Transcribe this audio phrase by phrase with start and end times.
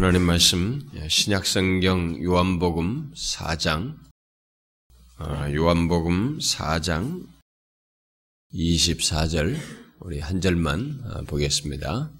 [0.00, 3.98] 하나님 말씀 신약성경 요한복음 4장
[5.18, 7.26] 어, 요한복음 4장
[8.54, 9.58] 24절
[9.98, 12.10] 우리 한 절만 어, 보겠습니다.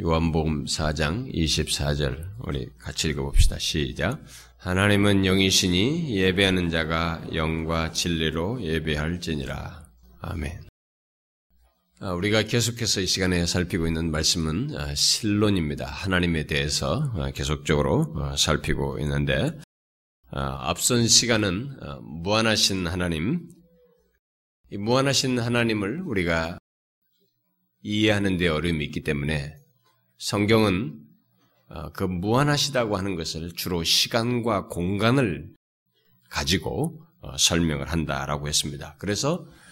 [0.00, 3.56] 요한복음 4장 24절 우리 같이 읽어봅시다.
[3.60, 4.20] 시작.
[4.56, 9.86] 하나님은 영이시니 예배하는 자가 영과 진리로 예배할지니라.
[10.22, 10.63] 아멘.
[12.06, 15.86] 아, 우리가 계속해서 이 시간에 살피고 있는 말씀은 아, 신론입니다.
[15.86, 19.58] 하나님에 대해서 아, 계속적으로 어, 살피고 있는데
[20.28, 23.48] 앞선 시간은 어, 무한하신 하나님,
[24.70, 26.58] 이 무한하신 하나님을 우리가
[27.80, 29.56] 이해하는 데 어려움이 있기 때문에
[30.18, 30.98] 성경은
[31.70, 35.54] 어, 그 무한하시다고 하는 것을 주로 시간과 공간을
[36.28, 37.02] 가지고
[37.38, 38.94] 설명을 한다라고 했습니다.
[38.98, 39.63] 그래서 아,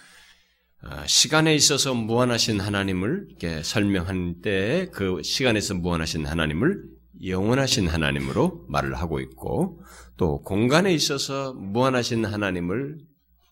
[1.07, 6.83] 시간에 있어서 무한하신 하나님을 이렇게 설명한 때그 시간에서 무한하신 하나님을
[7.25, 9.81] 영원하신 하나님으로 말을 하고 있고
[10.17, 12.97] 또 공간에 있어서 무한하신 하나님을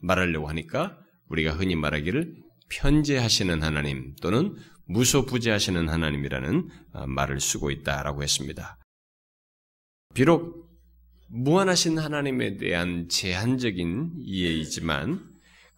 [0.02, 0.98] 말하려고 하니까
[1.30, 2.36] 우리가 흔히 말하기를
[2.70, 4.56] 편재하시는 하나님 또는
[4.88, 8.78] 무소부재하시는 하나님이라는 아, 말을 쓰고 있다라고 했습니다.
[10.14, 10.70] 비록
[11.30, 15.31] 무한하신 하나님에 대한 제한적인 이해이지만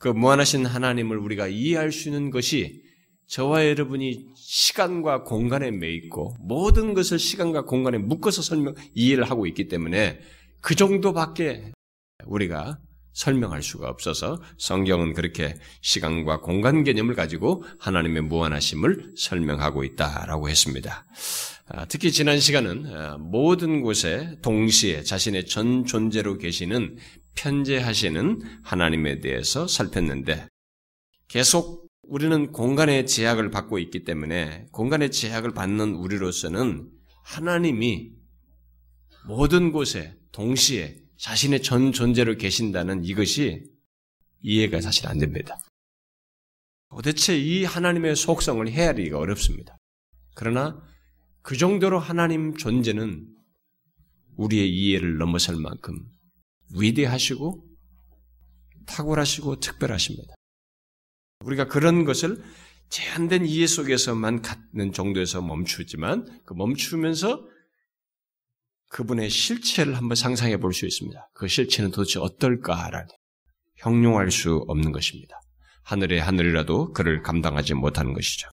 [0.04, 2.84] 그 무한하신 하나님을 우리가 이해할 수 있는 것이
[3.28, 10.20] 저와 여러분이 시간과 공간에 매있고 모든 것을 시간과 공간에 묶어서 설명 이해를 하고 있기 때문에
[10.59, 11.72] 그 정도밖에
[12.26, 12.80] 우리가
[13.14, 21.06] 설명할 수가 없어서 성경은 그렇게 시간과 공간 개념을 가지고 하나님의 무한하심을 설명하고 있다라고 했습니다.
[21.68, 26.98] 아, 특히 지난 시간은 아, 모든 곳에 동시에 자신의 전 존재로 계시는
[27.36, 30.48] 편재하시는 하나님에 대해서 살폈는데
[31.28, 36.92] 계속 우리는 공간의 제약을 받고 있기 때문에 공간의 제약을 받는 우리로서는
[37.23, 38.12] 하나님이
[39.25, 43.64] 모든 곳에 동시에 자신의 전 존재로 계신다는 이것이
[44.42, 45.58] 이해가 사실 안 됩니다.
[46.90, 49.78] 도대체 이 하나님의 속성을 헤아리기가 어렵습니다.
[50.35, 50.84] 그러나
[51.41, 53.28] 그 정도로 하나님 존재는
[54.35, 56.06] 우리의 이해를 넘어설 만큼
[56.78, 57.63] 위대하시고
[58.88, 60.34] 탁월하시고 특별하십니다.
[61.41, 62.44] 우리가 그런 것을
[62.89, 67.47] 제한된 이해 속에서만 갖는 정도에서 멈추지만 그 멈추면서
[68.89, 71.29] 그분의 실체를 한번 상상해 볼 수 있습니다.
[71.34, 73.07] 그 실체는 도대체 어떨까라는
[73.78, 75.40] 형용할 수 없는 것입니다.
[75.84, 78.50] 하늘의 하늘이라도 그를 감당하지 못하는 것이죠.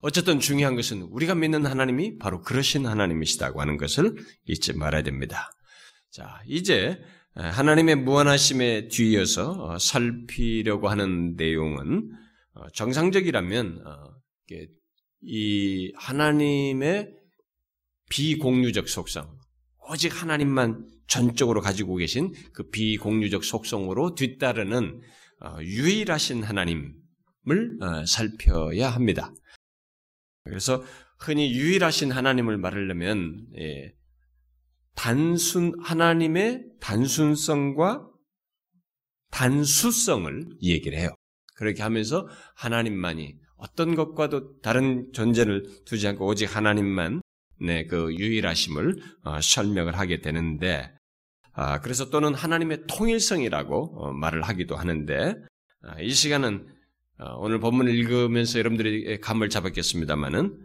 [0.00, 5.50] 어쨌든 중요한 것은 우리가 믿는 하나님이 바로 그러신 하나님이시다고 하는 것을 잊지 말아야 됩니다.
[6.10, 6.98] 자, 이제
[7.34, 12.10] 하나님의 무한하심에 뒤이어서 어, 살피려고 하는 내용은
[12.54, 14.14] 어, 정상적이라면 어,
[15.22, 17.14] 이 하나님의
[18.10, 19.38] 비공유적 속성,
[19.90, 25.00] 오직 하나님만 전적으로 가지고 계신 그 비공유적 속성으로 뒤따르는
[25.60, 26.94] 유일하신 하나님을
[28.06, 29.32] 살펴야 합니다.
[30.44, 30.82] 그래서
[31.18, 33.92] 흔히 유일하신 하나님을 말하려면 예,
[34.98, 38.04] 단순 하나님의 단순성과
[39.30, 41.10] 단수성을 얘기를 해요.
[41.54, 42.26] 그렇게 하면서
[42.56, 47.22] 하나님만이 어떤 것과도 다른 존재를 두지 않고 오직 하나님만
[47.60, 50.92] 네, 그 유일하심을 어, 설명을 하게 되는데
[51.52, 55.34] 아, 그래서 또는 하나님의 통일성이라고 어, 말을 하기도 하는데
[55.82, 56.66] 아, 이 시간은
[57.20, 60.58] 어, 오늘 본문을 읽으면서 여러분들이 감을 잡았겠습니다만은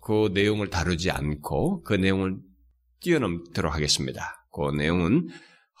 [0.00, 2.38] 그 내용을 다루지 않고 그 내용을
[3.04, 4.46] 뛰어넘도록 하겠습니다.
[4.50, 5.28] 그 내용은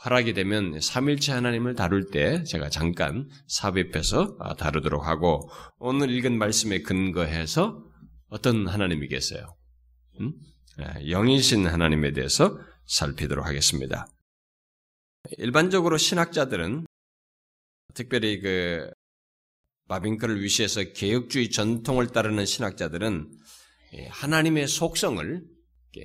[0.04, 5.48] 허락이 되면 삼일체 하나님을 다룰 때 제가 잠깐 삽입해서 아, 다루도록 하고
[5.78, 7.82] 오늘 읽은 말씀에 근거해서
[8.28, 9.56] 어떤 하나님이겠어요?
[10.20, 10.32] 음?
[10.78, 14.06] 아, 영이신 하나님에 대해서 살피도록 하겠습니다.
[15.38, 16.84] 일반적으로 신학자들은
[17.94, 18.90] 특별히 그
[19.88, 23.30] 바빙크를 위시해서 개혁주의 전통을 따르는 신학자들은
[24.10, 25.53] 하나님의 속성을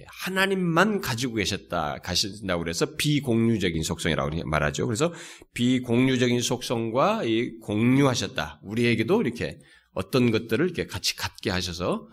[0.08, 4.86] 하나님만 가지고 계셨다, 가신다고 그래서 비공유적인 속성이라고 말하죠.
[4.86, 5.14] 그래서
[5.54, 8.62] 비공유적인 속성과 이 공유하셨다.
[8.64, 9.60] 우리에게도 이렇게
[9.94, 12.08] 어떤 것들을 이렇게 같이 갖게 하셔서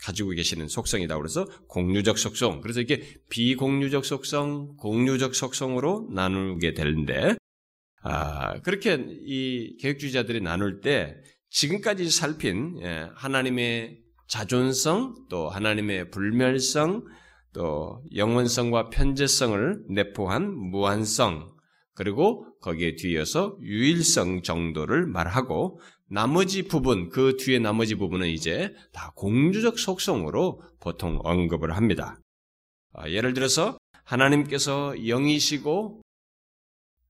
[0.00, 1.16] 가지고 계시는 속성이다.
[1.16, 2.60] 그래서 공유적 속성.
[2.60, 7.34] 그래서 이게 비공유적 속성, 공유적 속성으로 나누게 되는데,
[8.02, 11.16] 아, 그렇게 이 개혁주의자들이 나눌 때
[11.50, 17.04] 지금까지 살핀 예, 하나님의 자존성, 또 하나님의 불멸성,
[17.52, 21.52] 또 영원성과 편재성을 내포한 무한성,
[21.94, 29.78] 그리고 거기에 뒤이어서 유일성 정도를 말하고 나머지 부분, 그 뒤에 나머지 부분은 이제 다 공주적
[29.78, 32.16] 속성으로 보통 언급을 합니다.
[32.92, 36.00] 아, 예를 들어서 하나님께서 영이시고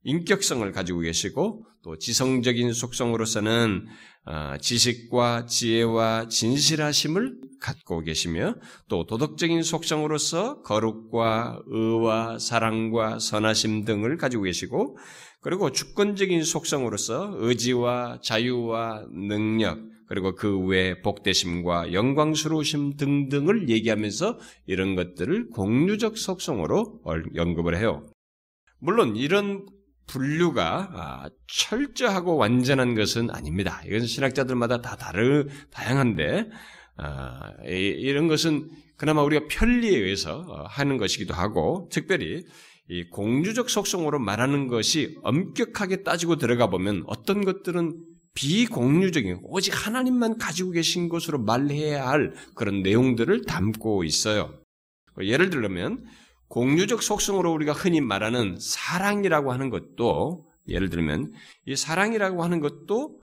[0.08, 3.86] 인격성을 가지고 계시고 또 지성적인 속성으로서는
[4.24, 8.54] 아, 지식과 지혜와 진실하심을 갖고 계시며
[8.88, 14.96] 또 도덕적인 속성으로서 거룩과 의와 사랑과 선하심 등을 가지고 계시고
[15.40, 26.16] 그리고 주권적인 속성으로서 의지와 자유와 능력 그리고 그외 복되심과 영광스러우심 등등을 얘기하면서 이런 것들을 공유적
[26.16, 28.06] 속성으로 언급을 해요.
[28.80, 29.66] 물론 이런
[30.08, 33.80] 분류가 아, 철저하고 완전한 것은 아닙니다.
[33.86, 36.48] 이건 신학자들마다 다 다르 다양한데
[36.96, 42.44] 아, 이런 것은 그나마 우리가 편리에 의해서 어, 하는 것이기도 하고 특별히
[42.88, 47.94] 이 공주적 속성으로 말하는 것이 엄격하게 따지고 들어가 보면 어떤 것들은
[48.34, 54.58] 비공유적인 오직 하나님만 가지고 계신 것으로 말해야 할 그런 내용들을 담고 있어요.
[55.20, 56.04] 예를 들면
[56.48, 61.32] 공유적 속성으로 우리가 흔히 말하는 사랑이라고 하는 것도 예를 들면
[61.66, 63.20] 이 사랑이라고 하는 것도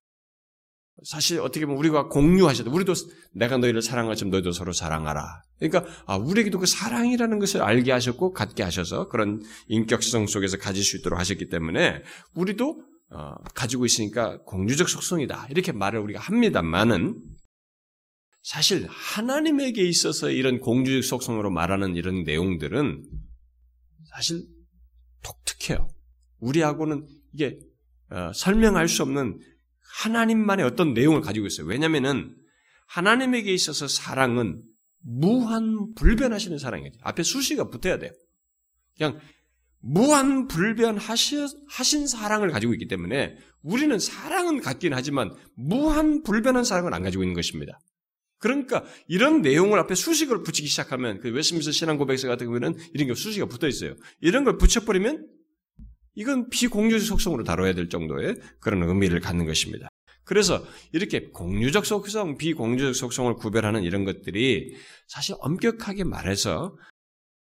[1.04, 2.94] 사실 어떻게 보면 우리가 공유하셔도 우리도
[3.34, 5.42] 내가 너희를 사랑하지만 너희도 서로 사랑하라.
[5.60, 10.98] 그러니까 아, 우리에게도 그 사랑이라는 것을 알게 하셨고 갖게 하셔서 그런 인격성 속에서 가질 수
[10.98, 12.02] 있도록 하셨기 때문에
[12.34, 12.82] 우리도
[13.12, 17.22] 어, 가지고 있으니까 공유적 속성이다 이렇게 말을 우리가 합니다만은
[18.46, 23.04] 사실 하나님에게 있어서 이런 공주적 속성으로 말하는 이런 내용들은
[24.12, 24.44] 사실
[25.24, 25.90] 독특해요.
[26.42, 27.58] 우리하고는 이게
[28.12, 29.40] 어, 설명할 수 없는
[30.04, 31.66] 하나님만의 어떤 내용을 가지고 있어요.
[31.66, 32.36] 왜냐면은
[32.88, 34.62] 하나님에게 있어서 사랑은
[35.02, 36.92] 무한 불변하시는 사랑이에요.
[37.02, 38.12] 앞에 수시가 붙어야 돼요.
[38.96, 39.20] 그냥
[39.80, 47.24] 무한 불변하신 사랑을 가지고 있기 때문에 우리는 사랑은 갖긴 하지만 무한 불변한 사랑을 안 가지고
[47.24, 47.80] 있는 것입니다.
[48.40, 53.16] 그러니까 이런 내용을 앞에 수식을 붙이기 시작하면 그 웨스민스 신앙 고백서 같은 경우에는 이런 게
[53.16, 53.96] 수식이 붙어 있어요.
[54.22, 55.28] 이런 걸 붙여버리면
[56.16, 59.90] 이건 비공유적 속성으로 다뤄야 될 정도의 그런 의미를 갖는 것입니다.
[60.24, 64.76] 그래서 이렇게 공유적 속성, 비공유적 속성을 구별하는 이런 것들이
[65.08, 66.76] 사실 엄격하게 말해서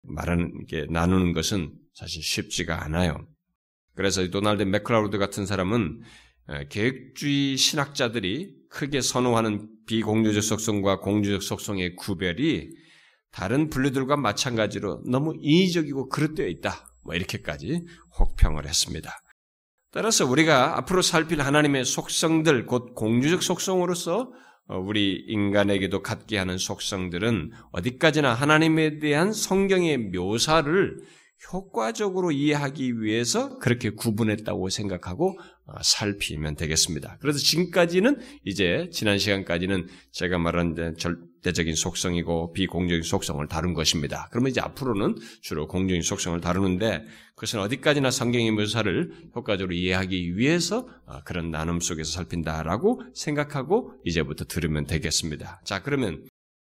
[0.02, 3.26] 말하는 게 나누는 것은 사실 쉽지가 않아요.
[3.94, 6.02] 그래서 도널드 맥클라우드 같은 사람은
[6.68, 12.68] 계획주의 신학자들이 크게 선호하는 비공유적 속성과 공유적 속성의 구별이
[13.32, 16.86] 다른 분류들과 마찬가지로 너무 인위적이고 그릇되어 있다.
[17.04, 17.84] 뭐 이렇게까지
[18.18, 19.10] 혹평을 했습니다.
[19.90, 24.30] 따라서 우리가 앞으로 살필 하나님의 속성들, 곧 공유적 속성으로서
[24.70, 30.98] 어, 우리 인간에게도 갖게 하는 속성들은 어디까지나 하나님에 대한 성경의 묘사를
[31.52, 37.18] 효과적으로 이해하기 위해서 그렇게 구분했다고 생각하고 어, 살피면 되겠습니다.
[37.20, 44.28] 그래서 지금까지는 이제 지난 시간까지는 제가 말한 절대적인 속성이고 비공적인 속성을 다룬 것입니다.
[44.30, 47.04] 그러면 이제 앞으로는 주로 공적인 속성을 다루는데
[47.34, 54.86] 그것은 어디까지나 성경의 묘사를 효과적으로 이해하기 위해서 어, 그런 나눔 속에서 살핀다라고 생각하고 이제부터 들으면
[54.86, 55.60] 되겠습니다.
[55.64, 56.26] 자, 그러면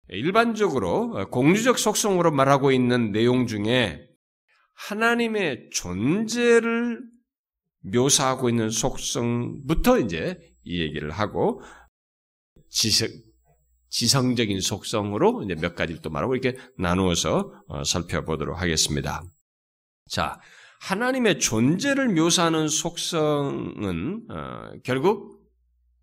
[0.09, 4.07] 일반적으로 어, 공유적 속성으로 말하고 있는 내용 중에
[4.75, 7.01] 하나님의 존재를
[7.81, 11.61] 묘사하고 있는 속성부터 이제 이 얘기를 하고
[12.69, 13.09] 지성,
[13.89, 19.23] 지성적인 속성으로 이제 몇 가지를 또 말하고 이렇게 나누어서 어, 살펴보도록 하겠습니다.
[20.09, 20.39] 자,
[20.81, 25.41] 하나님의 존재를 묘사하는 속성은 어, 결국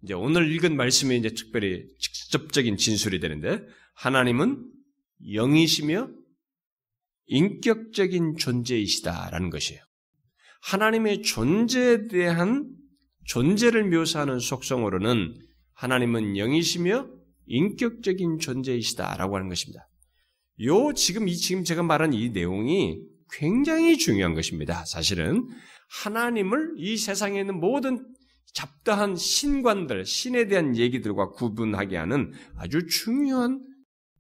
[0.03, 3.61] 이제 오늘 읽은 말씀이 이제 특별히 직접적인 진술이 되는데
[3.95, 4.65] 하나님은
[5.33, 6.11] 영이시며
[7.27, 9.83] 인격적인 존재이시다라는 것이에요.
[10.61, 12.69] 하나님의 존재에 대한
[13.25, 15.35] 존재를 묘사하는 속성으로는
[15.75, 17.09] 하나님은 영이시며
[17.47, 19.89] 인격적인 존재이시다라고 하는 것입니다.
[20.65, 23.01] 요 지금 이 지금 제가 말한 이 내용이
[23.31, 24.85] 굉장히 중요한 것입니다.
[24.87, 25.47] 사실은
[26.03, 28.05] 하나님을 이 세상에 있는 모든
[28.55, 33.63] 잡다한 신관들, 신에 대한 얘기들과 구분하게 하는 아주 중요한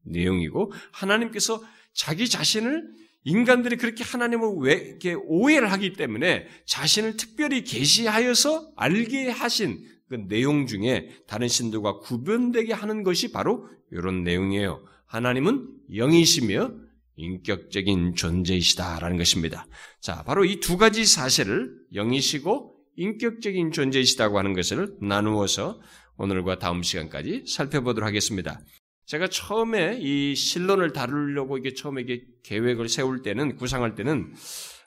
[0.05, 1.63] 내용이고 하나님께서
[1.95, 2.85] 자기 자신을
[3.29, 10.67] 인간들이 그렇게 하나님을 왜 이렇게 오해를 하기 때문에 자신을 특별히 계시하여서 알게 하신 그 내용
[10.67, 14.83] 중에 다른 신들과 구분되게 하는 것이 바로 이런 내용이에요.
[15.05, 16.73] 하나님은 영이시며
[17.17, 19.67] 인격적인 존재이시다라는 것입니다.
[20.01, 25.83] 자, 바로 이 두 가지 사실을 영이시고 인격적인 존재이시다고 하는 것을 나누어서
[26.17, 28.61] 오늘과 다음 시간까지 살펴보도록 하겠습니다.
[29.09, 34.35] 제가 처음에 이 신론을 다루려고 이게 처음에 이게 계획을 세울 때는 구상할 때는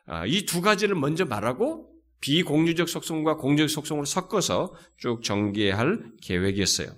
[0.05, 1.89] 아, 이두 가지를 먼저 말하고
[2.21, 6.95] 비공유적 속성과 공유적 속성을 섞어서 쭉 전개할 계획이었어요.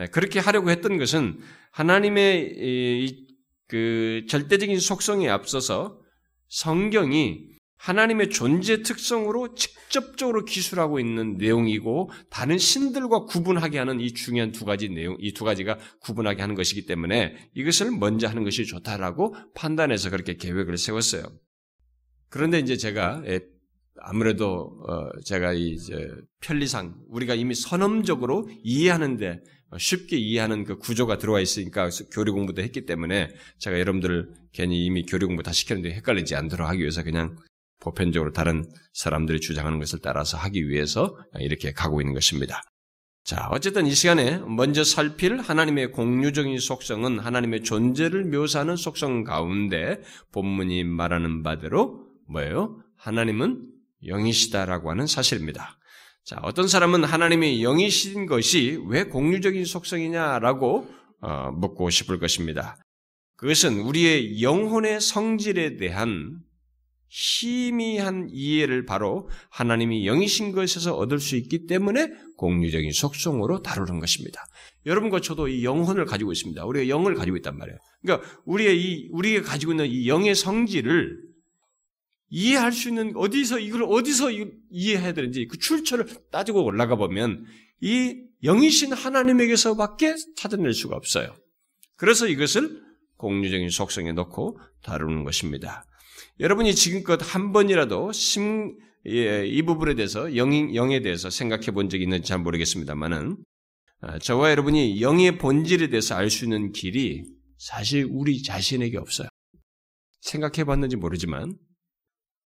[0.00, 1.40] 예, 그렇게 하려고 했던 것은
[1.72, 3.26] 하나님의
[3.68, 6.00] 그 절대적인 속성에 앞서서
[6.48, 7.51] 성경이
[7.82, 14.88] 하나님의 존재 특성으로 직접적으로 기술하고 있는 내용이고 다른 신들과 구분하게 하는 이 중요한 두 가지
[14.88, 20.36] 내용, 이 두 가지가 구분하게 하는 것이기 때문에 이것을 먼저 하는 것이 좋다라고 판단해서 그렇게
[20.36, 21.24] 계획을 세웠어요.
[22.28, 23.40] 그런데 이제 제가 예,
[23.96, 26.08] 아무래도 어, 제가 이제
[26.40, 29.42] 편리상 우리가 이미 선험적으로 이해하는데
[29.76, 35.26] 쉽게 이해하는 그 구조가 들어와 있으니까 교리 공부도 했기 때문에 제가 여러분들 괜히 이미 교리
[35.26, 37.36] 공부 다 시켰는데 헷갈리지 않도록 하기 위해서 그냥
[37.82, 42.62] 보편적으로 다른 사람들이 주장하는 것을 따라서 하기 위해서 이렇게 가고 있는 것입니다.
[43.24, 50.00] 자, 어쨌든 이 시간에 먼저 살필 하나님의 공유적인 속성은 하나님의 존재를 묘사하는 속성 가운데
[50.32, 52.82] 본문이 말하는 바대로 뭐예요?
[52.96, 53.68] 하나님은
[54.04, 55.78] 영이시다라고 하는 사실입니다.
[56.24, 60.88] 자, 어떤 사람은 하나님이 영이신 것이 왜 공유적인 속성이냐라고
[61.20, 62.76] 어, 묻고 싶을 것입니다.
[63.36, 66.40] 그것은 우리의 영혼의 성질에 대한
[67.14, 74.46] 희미한 이해를 바로 하나님이 영이신 것에서 얻을 수 있기 때문에 공유적인 속성으로 다루는 것입니다.
[74.86, 76.64] 여러분과 저도 이 영혼을 가지고 있습니다.
[76.64, 77.78] 우리가 영을 가지고 있단 말이에요.
[78.00, 81.18] 그러니까 우리의 이 우리가 가지고 있는 이 영의 성질을
[82.30, 84.30] 이해할 수 있는 어디서 이걸 어디서
[84.70, 87.44] 이해해야 되는지 그 출처를 따지고 올라가 보면
[87.82, 91.36] 이 영이신 하나님에게서밖에 찾아낼 수가 없어요.
[91.98, 92.80] 그래서 이것을
[93.18, 95.84] 공유적인 속성에 넣고 다루는 것입니다.
[96.40, 102.04] 여러분이 지금껏 한 번이라도 심, 예, 이 부분에 대해서 영, 영에 대해서 생각해 본 적이
[102.04, 103.36] 있는지 잘 모르겠습니다만은
[104.00, 107.24] 아, 저와 여러분이 영의 본질에 대해서 알 수 있는 길이
[107.58, 109.28] 사실 우리 자신에게 없어요.
[110.22, 111.56] 생각해 봤는지 모르지만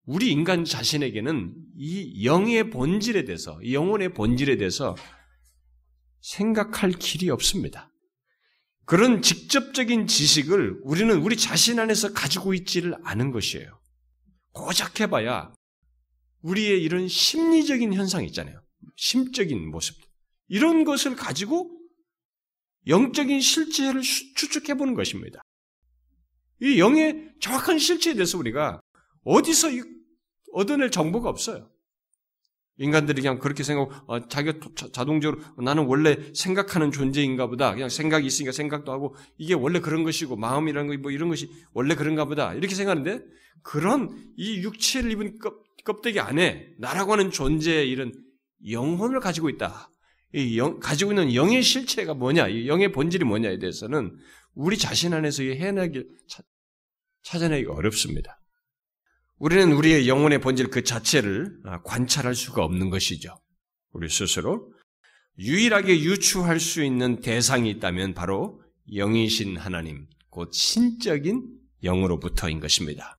[0.05, 4.97] 우리 인간 자신에게는 이 영의 본질에 대해서, 이 영혼의 본질에 대해서
[6.21, 7.91] 생각할 길이 없습니다.
[8.89, 13.79] 그런 직접적인 지식을 우리는 우리 자신 안에서 가지고 있지를 않은 것이에요.
[14.53, 15.53] 고작 해봐야
[16.41, 18.63] 우리의 이런 심리적인 현상 있잖아요.
[18.97, 19.95] 심적인 모습.
[20.49, 21.71] 이런 것을 가지고
[22.87, 25.43] 영적인 실체를 추측해 보는 것입니다.
[26.63, 28.81] 이 영의 정확한 실체에 대해서 우리가
[29.23, 29.69] 어디서
[30.55, 31.71] 얻어낼 정보가 없어요.
[32.79, 34.59] 인간들이 그냥 그렇게 생각하고 어, 자기가
[34.93, 37.73] 자동적으로 나는 원래 생각하는 존재인가 보다.
[37.75, 42.25] 그냥 생각이 있으니까 생각도 하고 이게 원래 그런 것이고 마음이라는 거뭐 이런 것이 원래 그런가
[42.25, 42.55] 보다.
[42.55, 43.25] 이렇게 생각하는데
[43.63, 45.39] 그런 이 육체를 입은
[45.85, 48.13] 껍데기 안에 나라고 하는 존재의 이런
[48.71, 49.91] 영혼을 가지고 있다.
[50.35, 54.17] 이 영, 가지고 있는 영의 실체가 뭐냐, 이 영의 본질이 뭐냐에 대해서는
[54.55, 56.05] 우리 자신 안에서 해내기
[57.23, 58.39] 찾아내기가 어렵습니다.
[59.39, 63.37] 우리는 우리의 영혼의 본질 그 자체를 아, 관찰할 수가 없는 것이죠.
[63.93, 64.73] 우리 스스로
[65.39, 68.61] 유일하게 유추할 수 있는 대상이 있다면 바로
[68.93, 71.47] 영이신 하나님, 곧 신적인
[71.85, 73.17] 영으로부터인 것입니다.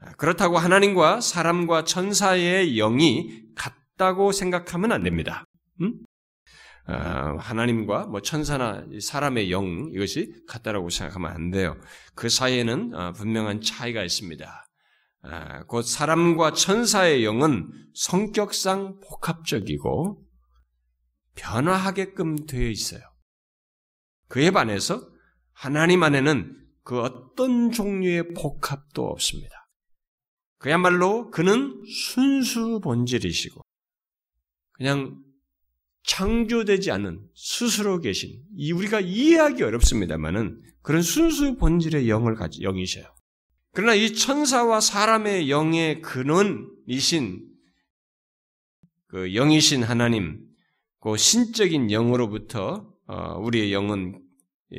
[0.00, 5.44] 아, 그렇다고 하나님과 사람과 천사의 영이 같다고 생각하면 안 됩니다.
[5.80, 5.94] 음?
[6.86, 11.76] 아, 하나님과 뭐 천사나 사람의 영 이것이 같다라고 생각하면 안 돼요.
[12.14, 14.69] 그 사이에는 분명한 차이가 있습니다.
[15.22, 20.26] 아, 곧 사람과 천사의 영은 성격상 복합적이고
[21.34, 23.00] 변화하게끔 되어 있어요.
[24.28, 25.06] 그에 반해서
[25.52, 29.68] 하나님 안에는 그 어떤 종류의 복합도 없습니다.
[30.58, 33.62] 그야말로 그는 순수 본질이시고
[34.72, 35.22] 그냥
[36.04, 43.04] 창조되지 않는 스스로 계신 이 우리가 이해하기 어렵습니다만은 그런 순수 본질의 영을 가지 영이셔요.
[43.72, 47.46] 그러나 이 천사와 사람의 영의 근원이신
[49.06, 50.40] 그 영이신 하나님,
[51.00, 54.22] 그 신적인 영으로부터 어, 우리의 영은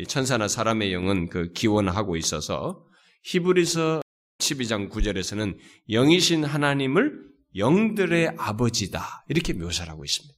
[0.08, 2.86] 천사나 사람의 영은 그 기원하고 있어서
[3.24, 4.02] 히브리서
[4.40, 5.58] 12장 9절에서는
[5.90, 10.34] 영이신 하나님을 영들의 아버지다 이렇게 묘사를 하고 있습니다.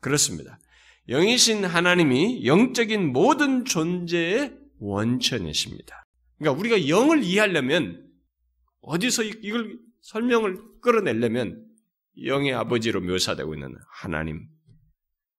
[0.00, 0.58] 그렇습니다.
[1.08, 6.06] 영이신 하나님이 영적인 모든 존재의 원천이십니다.
[6.40, 8.10] 그러니까 우리가 영을 이해하려면
[8.80, 11.66] 어디서 이걸 설명을 끌어내려면
[12.24, 14.48] 영의 아버지로 묘사되고 있는 하나님,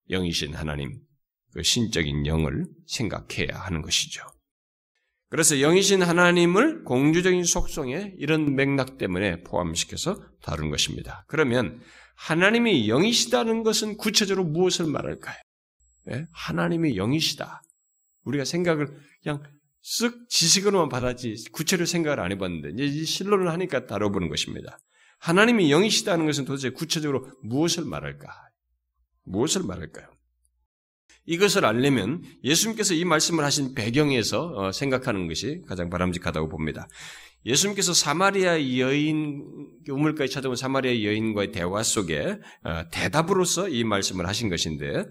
[0.09, 1.01] 영이신 하나님,
[1.53, 4.23] 그 신적인 영을 생각해야 하는 것이죠.
[5.29, 11.25] 그래서 영이신 하나님을 공주적인 속성에 이런 맥락 때문에 포함시켜서 다룬 것입니다.
[11.27, 11.81] 그러면
[12.15, 15.37] 하나님이 영이시다는 것은 구체적으로 무엇을 말할까요?
[16.05, 16.27] 네?
[16.31, 17.61] 하나님이 영이시다.
[18.25, 18.87] 우리가 생각을
[19.23, 19.41] 그냥
[19.83, 24.77] 쓱 지식으로만 받았지 구체로 생각을 안 해봤는데 이제 이 실론을 하니까 다뤄보는 것입니다.
[25.19, 28.27] 하나님이 영이시다는 것은 도대체 구체적으로 무엇을 말할까?
[29.23, 30.07] 무엇을 말할까요?
[31.25, 36.87] 이것을 알려면 예수님께서 이 말씀을 하신 배경에서 어, 생각하는 것이 가장 바람직하다고 봅니다.
[37.45, 39.43] 예수님께서 사마리아 여인
[39.87, 45.05] 우물까지 찾아온 사마리아 여인과의 대화 속에 어, 대답으로서 이 말씀을 하신 것인데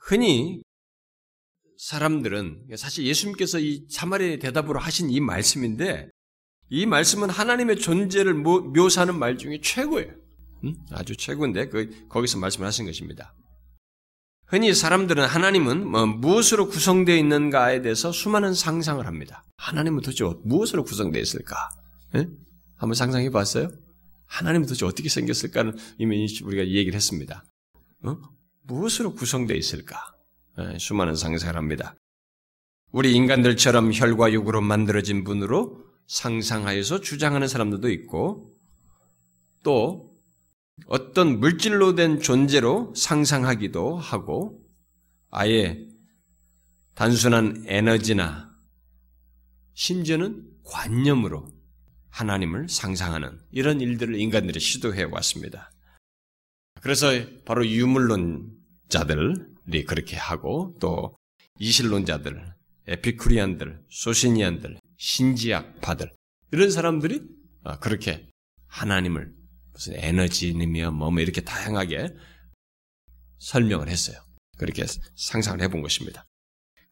[0.00, 0.62] 흔히
[1.78, 6.08] 사람들은 사실 예수님께서 이 사마리아의 대답으로 하신 이 말씀인데
[6.68, 10.12] 이 말씀은 하나님의 존재를 묘사하는 말 중에 최고예요.
[10.90, 13.34] 아주 최고인데 그 거기서 말씀하신 것입니다.
[14.46, 19.44] 흔히 사람들은 하나님은 뭐 무엇으로 구성되어 있는가에 대해서 수많은 상상을 합니다.
[19.56, 21.56] 하나님은 도대체 무엇으로 구성되어 있을까?
[22.12, 22.28] 네?
[22.76, 23.70] 한번 상상해 봤어요?
[24.26, 27.44] 하나님은 도대체 어떻게 생겼을까는 이미 우리가 얘기를 했습니다.
[28.04, 28.18] 어?
[28.62, 30.15] 무엇으로 구성되어 있을까?
[30.58, 31.94] 네, 수많은 상상을 합니다.
[32.90, 38.54] 우리 인간들처럼 혈과 육으로 만들어진 분으로 상상하여서 주장하는 사람들도 있고,
[39.62, 40.16] 또
[40.86, 44.62] 어떤 물질로 된 존재로 상상하기도 하고
[45.30, 45.86] 아예
[46.94, 48.50] 단순한 에너지나
[49.74, 51.48] 심지어는 관념으로
[52.08, 55.70] 하나님을 상상하는 이런 일들을 인간들이 시도해 왔습니다.
[56.80, 57.08] 그래서
[57.44, 61.16] 바로 유물론자들 이 그렇게 하고 또
[61.58, 62.54] 이실론자들,
[62.88, 66.12] 에피쿠리안들, 소시니안들, 신지학파들
[66.52, 67.22] 이런 사람들이
[67.80, 68.28] 그렇게
[68.68, 69.32] 하나님을
[69.72, 72.14] 무슨 에너지이며 뭐, 뭐 이렇게 다양하게
[73.38, 74.18] 설명을 했어요.
[74.58, 74.84] 그렇게
[75.16, 76.24] 상상을 해본 것입니다.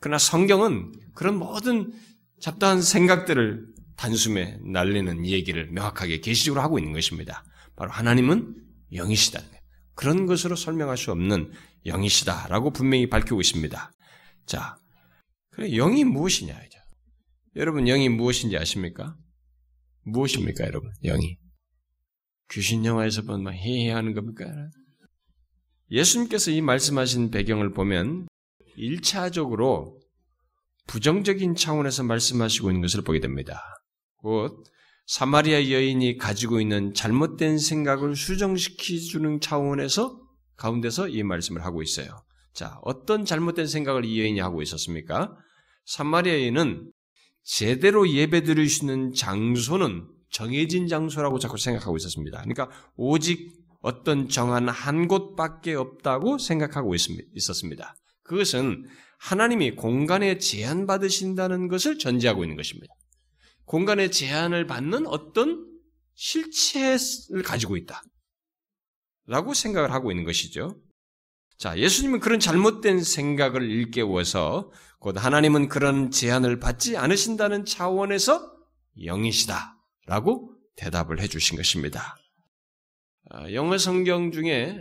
[0.00, 1.92] 그러나 성경은 그런 모든
[2.40, 3.66] 잡다한 생각들을
[3.96, 7.44] 단숨에 날리는 얘기를 명확하게 계시적으로 하고 있는 것입니다.
[7.76, 8.54] 바로 하나님은
[8.92, 9.63] 영이시다는 거예요.
[9.94, 11.52] 그런 것으로 설명할 수 없는
[11.86, 13.92] 영이시다라고 분명히 밝히고 있습니다.
[14.46, 14.76] 자,
[15.50, 16.78] 그래 영이 무엇이냐 이제.
[17.56, 19.16] 여러분 영이 무엇인지 아십니까?
[20.02, 20.90] 무엇입니까, 여러분?
[21.02, 21.38] 영이.
[22.50, 24.44] 귀신 영화에서 보면 해해하는 겁니까?
[25.90, 28.26] 예수님께서 이 말씀하신 배경을 보면
[28.76, 29.98] 1차적으로
[30.86, 33.62] 부정적인 차원에서 말씀하시고 있는 것을 보게 됩니다.
[34.16, 34.64] 곧
[35.06, 40.20] 사마리아 여인이 가지고 있는 잘못된 생각을 수정시키주는 차원에서
[40.56, 42.24] 가운데서 이 말씀을 하고 있어요.
[42.54, 45.36] 자, 어떤 잘못된 생각을 이 여인이 하고 있었습니까?
[45.84, 46.90] 사마리아 여인은
[47.42, 52.38] 제대로 예배 드릴 수 있는 장소는 정해진 장소라고 자꾸 생각하고 있었습니다.
[52.38, 56.94] 그러니까 오직 어떤 정한 한 곳밖에 없다고 생각하고
[57.34, 57.94] 있었습니다.
[58.22, 58.86] 그것은
[59.18, 62.94] 하나님이 공간에 제한받으신다는 것을 전제하고 있는 것입니다.
[63.66, 65.66] 공간에 제한을 받는 어떤
[66.14, 68.02] 실체를 가지고 있다.
[69.26, 70.80] 라고 생각을 하고 있는 것이죠.
[71.56, 78.52] 자, 예수님은 그런 잘못된 생각을 일깨워서 곧 하나님은 그런 제한을 받지 않으신다는 차원에서
[79.02, 79.78] 영이시다.
[80.06, 82.16] 라고 대답을 해 주신 것입니다.
[83.30, 84.78] 아, 영어 성경 중에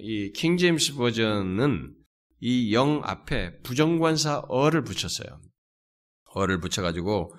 [0.00, 1.94] 이 킹제임스 버전은
[2.40, 5.40] 이 영 앞에 부정관사 어를 붙였어요.
[6.34, 7.34] 어를 붙여가지고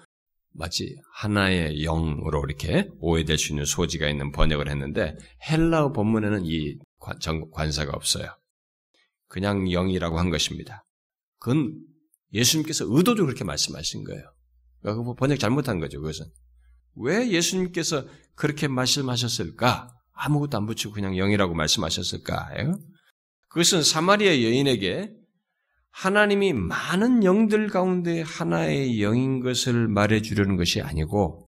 [0.58, 5.16] 마치 하나의 영으로 이렇게 오해될 수 있는 소지가 있는 번역을 했는데
[5.50, 6.78] 헬라어 본문에는 이
[7.52, 8.36] 관사가 없어요.
[9.28, 10.84] 그냥 영이라고 한 것입니다.
[11.40, 11.80] 그건
[12.34, 14.24] 예수님께서 의도적으로 그렇게 말씀하신 거예요.
[14.82, 16.02] 그러니까 번역 잘못한 거죠.
[16.02, 16.26] 그것은
[16.96, 19.94] 왜 예수님께서 그렇게 말씀하셨을까?
[20.14, 22.80] 아무것도 안 붙이고 그냥 영이라고 말씀하셨을까요?
[23.50, 25.14] 그것은 사마리아 여인에게
[25.98, 31.48] 하나님이 많은 영들 가운데 하나의 영인 것을 말해 주려는 것이 아니고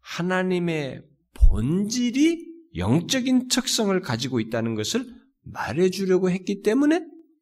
[0.00, 5.06] 하나님의 본질이 영적인 특성을 가지고 있다는 것을
[5.42, 7.00] 말해 주려고 했기 때문에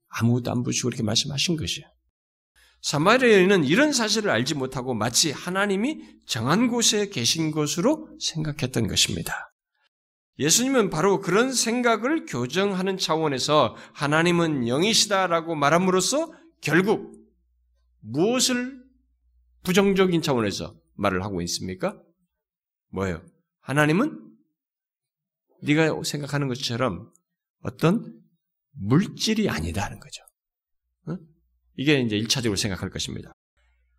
[0.09, 1.89] 아무것도 안 붙이고 이렇게 말씀하신 것이에요.
[2.83, 9.54] 사마리아인은 이런 사실을 알지 못하고 마치 하나님이 정한 곳에 계신 것으로 생각했던 것입니다.
[10.39, 17.13] 예수님은 바로 그런 생각을 교정하는 차원에서 하나님은 영이시다라고 말함으로써 결국
[18.01, 18.83] 무엇을
[19.63, 22.01] 부정적인 차원에서 말을 하고 있습니까?
[22.91, 23.25] 뭐예요?
[23.61, 24.21] 하나님은
[25.63, 27.11] 네가 생각하는 것처럼
[27.61, 28.21] 어떤
[28.73, 30.23] 물질이 아니다 하는 거죠.
[31.77, 33.33] 이게 이제 1차적으로 생각할 것입니다.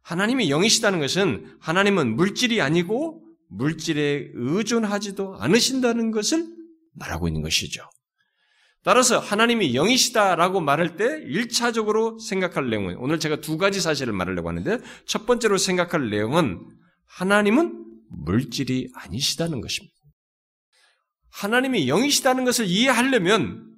[0.02, 6.46] 하나님이 영이시다는 것은 하나님은 물질이 아니고 물질에 의존하지도 않으신다는 것을
[6.94, 7.88] 말하고 있는 것이죠.
[8.84, 14.78] 따라서 하나님이 영이시다라고 말할 때 1차적으로 생각할 내용은 오늘 제가 두 가지 사실을 말하려고 하는데
[15.08, 16.60] 첫 번째로 생각할 내용은
[17.06, 19.96] 하나님은 물질이 아니시다는 것입니다.
[21.32, 23.76] 하나님이 영이시다는 것을 이해하려면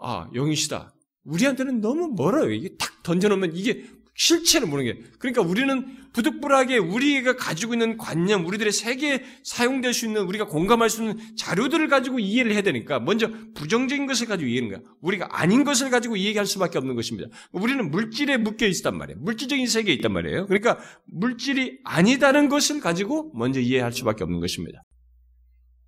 [0.00, 0.94] 아, 영이시다.
[1.24, 2.52] 우리한테는 너무 멀어요.
[2.52, 3.84] 이게 탁 던져놓으면 이게
[4.18, 5.00] 실체를 모르는 게.
[5.20, 11.02] 그러니까 우리는 부득불하게 우리가 가지고 있는 관념, 우리들의 세계에 사용될 수 있는, 우리가 공감할 수
[11.02, 14.92] 있는 자료들을 가지고 이해를 해야 되니까 먼저 부정적인 것을 가지고 이해하는 거야.
[15.02, 17.28] 우리가 아닌 것을 가지고 이해할 수밖에 없는 것입니다.
[17.52, 19.20] 우리는 물질에 묶여 있단 말이에요.
[19.20, 20.46] 물질적인 세계에 있단 말이에요.
[20.46, 24.82] 그러니까 물질이 아니다는 것을 가지고 먼저 이해할 수밖에 없는 것입니다.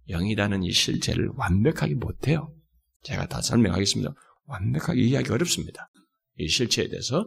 [0.09, 2.55] 영이라는 이 실체를 완벽하게 못해요.
[3.03, 4.13] 제가 다 설명하겠습니다.
[4.47, 5.89] 완벽하게 이해하기 어렵습니다.
[6.37, 7.25] 이 실체에 대해서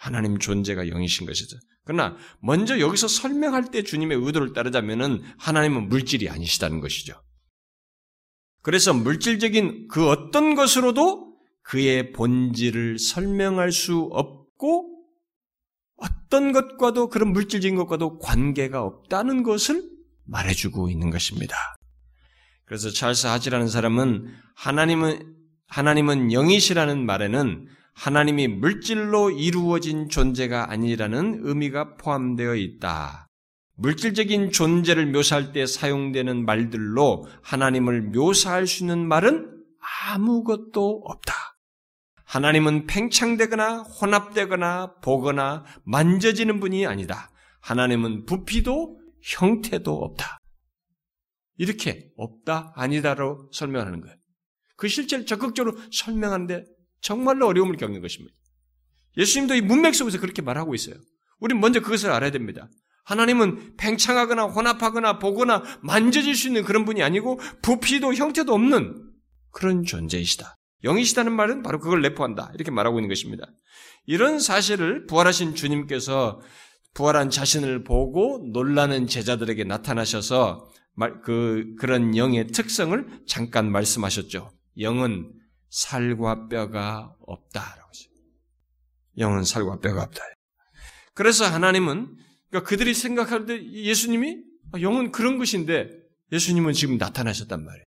[0.00, 1.58] 하나님 존재가 영이신 것이죠.
[1.84, 7.22] 그러나 먼저 여기서 설명할 때 주님의 의도를 따르자면은 하나님은 물질이 아니시다는 것이죠.
[8.62, 15.04] 그래서 물질적인 그 어떤 것으로도 그의 본질을 설명할 수 없고
[15.96, 19.86] 어떤 것과도 그런 물질적인 것과도 관계가 없다는 것을
[20.24, 21.56] 말해주고 있는 것입니다.
[22.64, 25.36] 그래서 찰스 하지라는 사람은 하나님은
[25.66, 33.26] 하나님은 영이시라는 말에는 하나님이 물질로 이루어진 존재가 아니라는 의미가 포함되어 있다.
[33.76, 39.64] 물질적인 존재를 묘사할 때 사용되는 말들로 하나님을 묘사할 수 있는 말은
[40.10, 41.34] 아무것도 없다.
[42.24, 47.30] 하나님은 팽창되거나 혼합되거나 보거나 만져지는 분이 아니다.
[47.60, 50.38] 하나님은 부피도 형태도 없다.
[51.56, 54.16] 이렇게 없다, 아니다로 설명하는 거예요.
[54.76, 56.64] 그 실체를 적극적으로 설명하는데
[57.00, 58.34] 정말로 어려움을 겪는 것입니다.
[59.16, 60.96] 예수님도 이 문맥 속에서 그렇게 말하고 있어요.
[61.38, 62.68] 우리는 먼저 그것을 알아야 됩니다.
[63.04, 69.10] 하나님은 팽창하거나 혼합하거나 보거나 만져질 수 있는 그런 분이 아니고 부피도 형태도 없는
[69.50, 70.56] 그런 존재이시다.
[70.84, 72.52] 영이시다는 말은 바로 그걸 내포한다.
[72.54, 73.46] 이렇게 말하고 있는 것입니다.
[74.06, 76.40] 이런 사실을 부활하신 주님께서
[76.94, 80.68] 부활한 자신을 보고 놀라는 제자들에게 나타나셔서
[81.24, 84.50] 그, 그런 영의 특성을 잠깐 말씀하셨죠.
[84.78, 85.32] 영은
[85.70, 87.90] 살과 뼈가 없다라고.
[89.18, 90.22] 영은 살과 뼈가 없다.
[91.14, 92.16] 그래서 하나님은
[92.50, 94.38] 그러니까 그들이 생각할 때 예수님이
[94.72, 95.90] 아, 영은 그런 것인데
[96.32, 97.84] 예수님은 지금 나타나셨단 말이에요.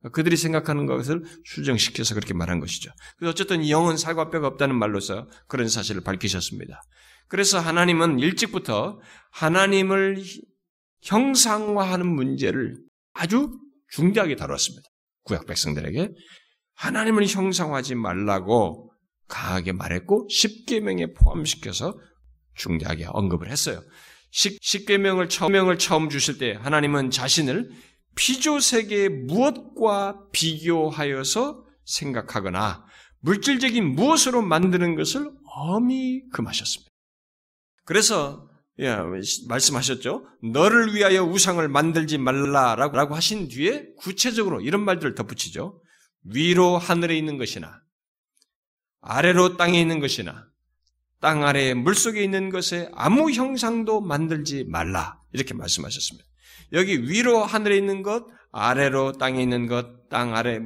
[0.00, 2.90] 그러니까 그들이 생각하는 것을 수정시켜서 그렇게 말한 것이죠.
[3.16, 6.82] 그래서 어쨌든 영은 살과 뼈가 없다는 말로서 그런 사실을 밝히셨습니다.
[7.28, 8.98] 그래서 하나님은 일찍부터
[9.30, 10.22] 하나님을
[11.02, 12.76] 형상화하는 문제를
[13.12, 13.58] 아주
[13.90, 14.88] 중대하게 다뤘습니다.
[15.24, 16.08] 구약 백성들에게
[16.80, 18.90] 하나님을 형상화하지 말라고
[19.28, 21.98] 강하게 말했고 십계명에 포함시켜서
[22.54, 23.82] 중대하게 언급을 했어요.
[24.30, 27.70] 십계명을 처음명을 처음 주실 때 하나님은 자신을
[28.16, 32.86] 피조 세계의 무엇과 비교하여서 생각하거나
[33.20, 36.90] 물질적인 무엇으로 만드는 것을 엄히 금하셨습니다.
[37.84, 38.96] 그래서 예,
[39.48, 40.26] 말씀하셨죠.
[40.42, 45.79] 너를 위하여 우상을 만들지 말라라고 하신 뒤에 구체적으로 이런 말들을 덧붙이죠.
[46.24, 47.80] 위로 하늘에 있는 것이나
[49.00, 50.46] 아래로 땅에 있는 것이나
[51.20, 56.26] 땅 아래 물속에 있는 것에 아무 형상도 만들지 말라 이렇게 말씀하셨습니다.
[56.72, 60.60] 여기 위로 하늘에 있는 것, 아래로 땅에 있는 것, 땅 아래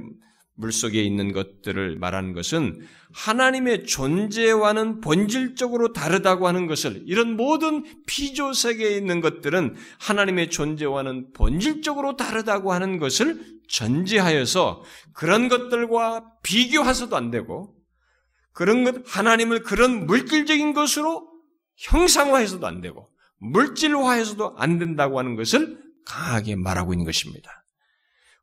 [0.57, 8.97] 물속에 있는 것들을 말하는 것은 하나님의 존재와는 본질적으로 다르다고 하는 것을 이런 모든 피조 세계에
[8.97, 17.75] 있는 것들은 하나님의 존재와는 본질적으로 다르다고 하는 것을 전제하여서 그런 것들과 비교해서도 안 되고
[18.53, 21.29] 그런 것 하나님을 그런 물질적인 것으로
[21.77, 27.64] 형상화해서도 안 되고 물질화해서도 안 된다고 하는 것을 강하게 말하고 있는 것입니다.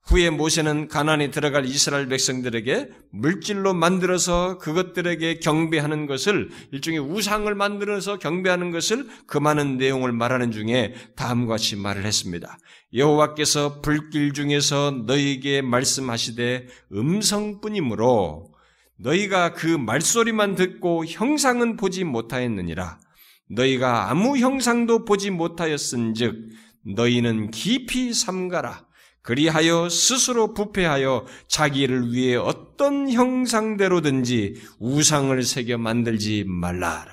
[0.03, 8.71] 후에 모세는 가난에 들어갈 이스라엘 백성들에게 물질로 만들어서 그것들에게 경배하는 것을 일종의 우상을 만들어서 경배하는
[8.71, 12.57] 것을 그 많은 내용을 말하는 중에 다음과 같이 말을 했습니다.
[12.93, 18.51] 여호와께서 불길 중에서 너희에게 말씀하시되 음성뿐이므로
[18.97, 22.99] 너희가 그 말소리만 듣고 형상은 보지 못하였느니라.
[23.49, 26.35] 너희가 아무 형상도 보지 못하였은즉
[26.95, 28.85] 너희는 깊이 삼가라.
[29.21, 37.05] 그리하여 스스로 부패하여 자기를 위해 어떤 형상대로든지 우상을 새겨 만들지 말라.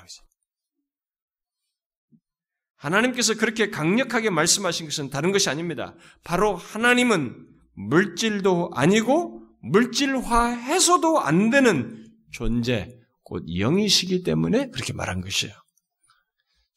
[2.76, 5.94] 하나님께서 그렇게 강력하게 말씀하신 것은 다른 것이 아닙니다.
[6.24, 12.88] 바로 하나님은 물질도 아니고 물질화해서도 안 되는 존재,
[13.24, 15.54] 곧 영이시기 때문에 그렇게 말한 것이에요.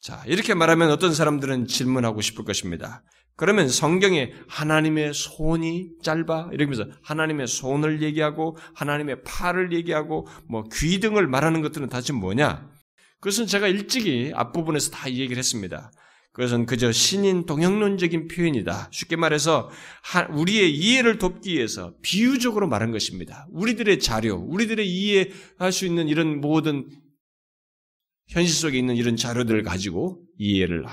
[0.00, 3.04] 자, 이렇게 말하면 어떤 사람들은 질문하고 싶을 것입니다.
[3.36, 11.26] 그러면 성경에 하나님의 손이 짧아 이러면서 하나님의 손을 얘기하고 하나님의 팔을 얘기하고 뭐 귀 등을
[11.26, 12.70] 말하는 것들은 다시 뭐냐?
[13.20, 15.92] 그것은 제가 일찍이 앞부분에서 다 얘기를 했습니다.
[16.32, 18.88] 그것은 그저 신인 동영론적인 표현이다.
[18.90, 19.70] 쉽게 말해서
[20.30, 23.46] 우리의 이해를 돕기 위해서 비유적으로 말한 것입니다.
[23.52, 26.88] 우리들의 자료, 우리들의 이해할 수 있는 이런 모든
[28.28, 30.84] 현실 속에 있는 이런 자료들을 가지고 이해를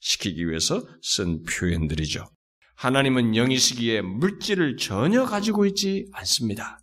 [0.00, 2.24] 시키기 위해서 쓴 표현들이죠.
[2.76, 6.80] 하나님은 영이시기에 물질을 전혀 가지고 있지 않습니다.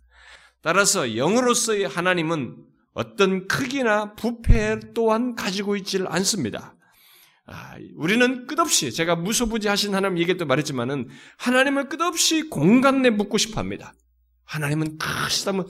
[0.62, 2.56] 따라서 영으로서의 하나님은
[2.92, 6.76] 어떤 크기나 부패 또한 가지고 있지를 않습니다.
[7.46, 13.94] 아, 우리는 끝없이 제가 무소부지하신 하나님 얘기도 말했지만은 하나님을 끝없이 공간 내 묻고 싶어 합니다.
[14.44, 15.68] 하나님은 크시다면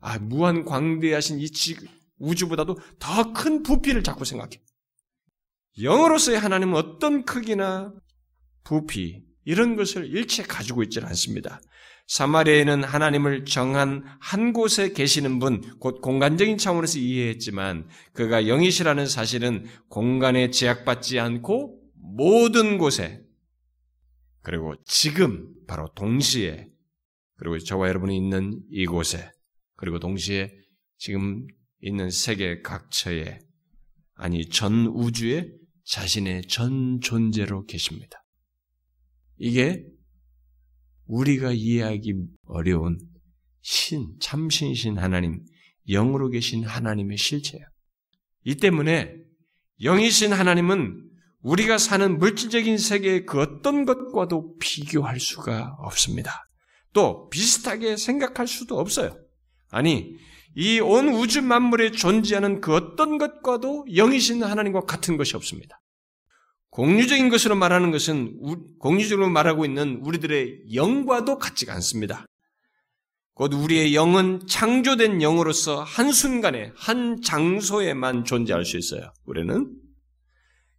[0.00, 1.76] 아, 무한 광대하신 이 지,
[2.18, 4.60] 우주보다도 더 큰 부피를 자꾸 생각해.
[5.80, 7.92] 영으로서의 하나님은 어떤 크기나
[8.64, 11.60] 부피 이런 것을 일체 가지고 있지 않습니다.
[12.08, 20.50] 사마리아에는 하나님을 정한 한 곳에 계시는 분, 곧 공간적인 차원에서 이해했지만 그가 영이시라는 사실은 공간에
[20.50, 23.22] 제약받지 않고 모든 곳에
[24.42, 26.68] 그리고 지금 바로 동시에
[27.36, 29.30] 그리고 저와 여러분이 있는 이곳에
[29.76, 30.50] 그리고 동시에
[30.96, 31.46] 지금
[31.82, 33.38] 있는 세계 각처에
[34.14, 35.57] 아니 전 우주에
[35.88, 38.22] 자신의 전 존재로 계십니다.
[39.38, 39.84] 이게
[41.06, 42.98] 우리가 이해하기 어려운
[43.62, 45.42] 신, 참신신 하나님,
[45.88, 47.64] 영으로 계신 하나님의 실체예요.
[48.44, 49.14] 이 때문에
[49.80, 51.08] 영이신 하나님은
[51.40, 56.50] 우리가 사는 물질적인 세계의 그 어떤 것과도 비교할 수가 없습니다.
[56.92, 59.18] 또 비슷하게 생각할 수도 없어요.
[59.70, 60.16] 아니,
[60.56, 65.80] 이 온 우주 만물에 존재하는 그 어떤 것과도 영이신 하나님과 같은 것이 없습니다.
[66.70, 72.26] 공유적인 것으로 말하는 것은 공유적으로 말하고 있는 우리들의 영과도 같지가 않습니다.
[73.34, 79.12] 곧 우리의 영은 창조된 영으로서 한순간에 한 장소에만 존재할 수 있어요.
[79.24, 79.72] 우리는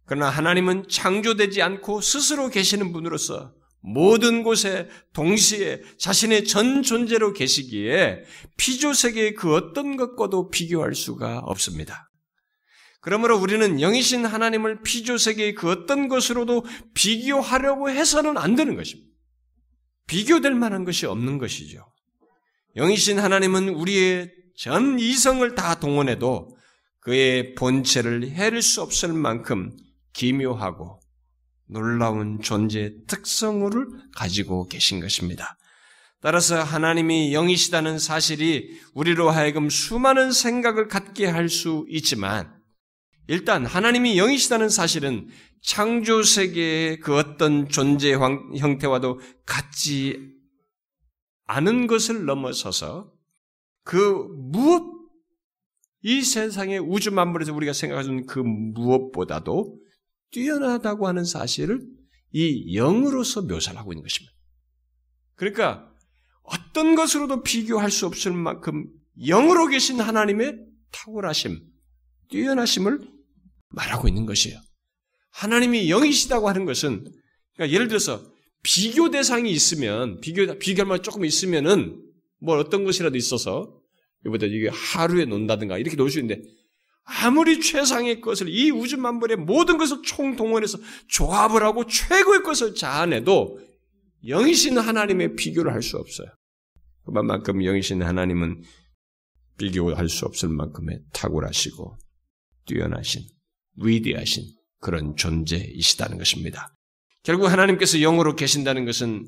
[0.04, 8.22] 그러나 하나님은 창조되지 않고 스스로 계시는 분으로서 모든 곳에 동시에 자신의 전 존재로 계시기에
[8.56, 12.10] 피조 세계의 그 어떤 것과도 비교할 수가 없습니다.
[13.00, 16.64] 그러므로 우리는 영이신 하나님을 피조 세계의 그 어떤 것으로도
[16.94, 19.10] 비교하려고 해서는 안 되는 것입니다.
[20.06, 21.86] 비교될 만한 것이 없는 것이죠.
[22.76, 26.56] 영이신 하나님은 우리의 전 이성을 다 동원해도
[27.00, 29.74] 그의 본체를 헤릴 수 없을 만큼
[30.12, 30.99] 기묘하고
[31.70, 33.70] 놀라운 존재 특성을
[34.14, 35.56] 가지고 계신 것입니다.
[36.20, 42.52] 따라서 하나님이 영이시다는 사실이 우리로 하여금 수많은 생각을 갖게 할 수 있지만
[43.26, 45.28] 일단 하나님이 영이시다는 사실은
[45.62, 50.18] 창조 세계의 그 어떤 존재 형태와도 같지
[51.46, 53.12] 않은 것을 넘어서서
[53.84, 54.82] 그 무엇
[56.02, 59.78] 이 세상의 우주 만물에서 우리가 생각하는 그 무엇보다도
[60.30, 61.80] 뛰어나다고 하는 사실을
[62.32, 64.32] 이 영으로서 묘사를 하고 있는 것입니다.
[65.34, 65.90] 그러니까
[66.42, 68.86] 어떤 것으로도 비교할 수 없을 만큼
[69.18, 70.58] 영으로 계신 하나님의
[70.92, 71.60] 탁월하심,
[72.28, 73.00] 뛰어나심을
[73.68, 74.60] 말하고 있는 것이에요.
[75.30, 77.10] 하나님이 영이시다고 하는 것은
[77.54, 78.22] 그러니까 예를 들어서
[78.62, 82.02] 비교 대상이 있으면 비교 비교할 조금 있으면은
[82.40, 83.80] 뭐 어떤 것이라도 있어서
[84.26, 86.42] 이보다 이게 하루에 논다든가 이렇게 놀 수 있는데
[87.10, 93.58] 아무리 최상의 것을 이 우주 만물의 모든 것을 총동원해서 조합을 하고 최고의 것을 자아내도
[94.26, 96.28] 영이신 하나님의 비교를 할 수 없어요.
[97.04, 98.62] 그만큼 영이신 하나님은
[99.58, 101.96] 비교할 수 없을 만큼의 탁월하시고
[102.66, 103.22] 뛰어나신
[103.76, 104.44] 위대하신
[104.78, 106.74] 그런 존재이시다는 것입니다.
[107.22, 109.26] 결국 하나님께서 영으로 계신다는 것은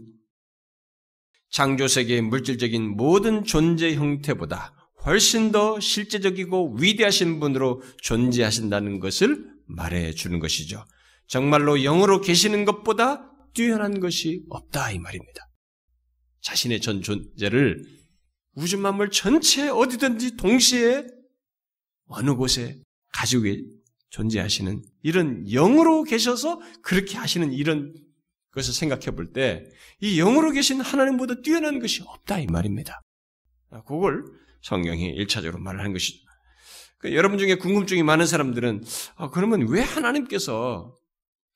[1.51, 10.39] 창조 세계의 물질적인 모든 존재 형태보다 훨씬 더 실제적이고 위대하신 분으로 존재하신다는 것을 말해 주는
[10.39, 10.85] 것이죠.
[11.27, 15.49] 정말로 영으로 계시는 것보다 뛰어난 것이 없다 이 말입니다.
[16.43, 17.85] 자신의 전 존재를
[18.55, 21.07] 우주 만물 전체 어디든지 동시에
[22.07, 22.81] 어느 곳에
[23.13, 23.45] 가지고
[24.11, 27.95] 존재하시는 이런 영으로 계셔서 그렇게 하시는 이런
[28.53, 29.65] 것을 생각해 볼 때
[30.01, 33.01] 이 영으로 계신 하나님보다 뛰어난 것이 없다 이 말입니다.
[33.71, 34.25] 아, 그걸
[34.63, 36.19] 성경이 1차적으로 말하는 것이죠.
[36.99, 38.85] 그러니까 여러분 중에 궁금증이 많은 사람들은
[39.17, 40.97] 아, 그러면 왜 하나님께서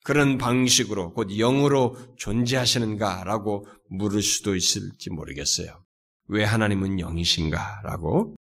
[0.03, 5.83] 그런 방식으로 곧 영으로 존재하시는가라고 물을 수도 있을지 모르겠어요.
[6.27, 8.35] 왜 하나님은 영이신가라고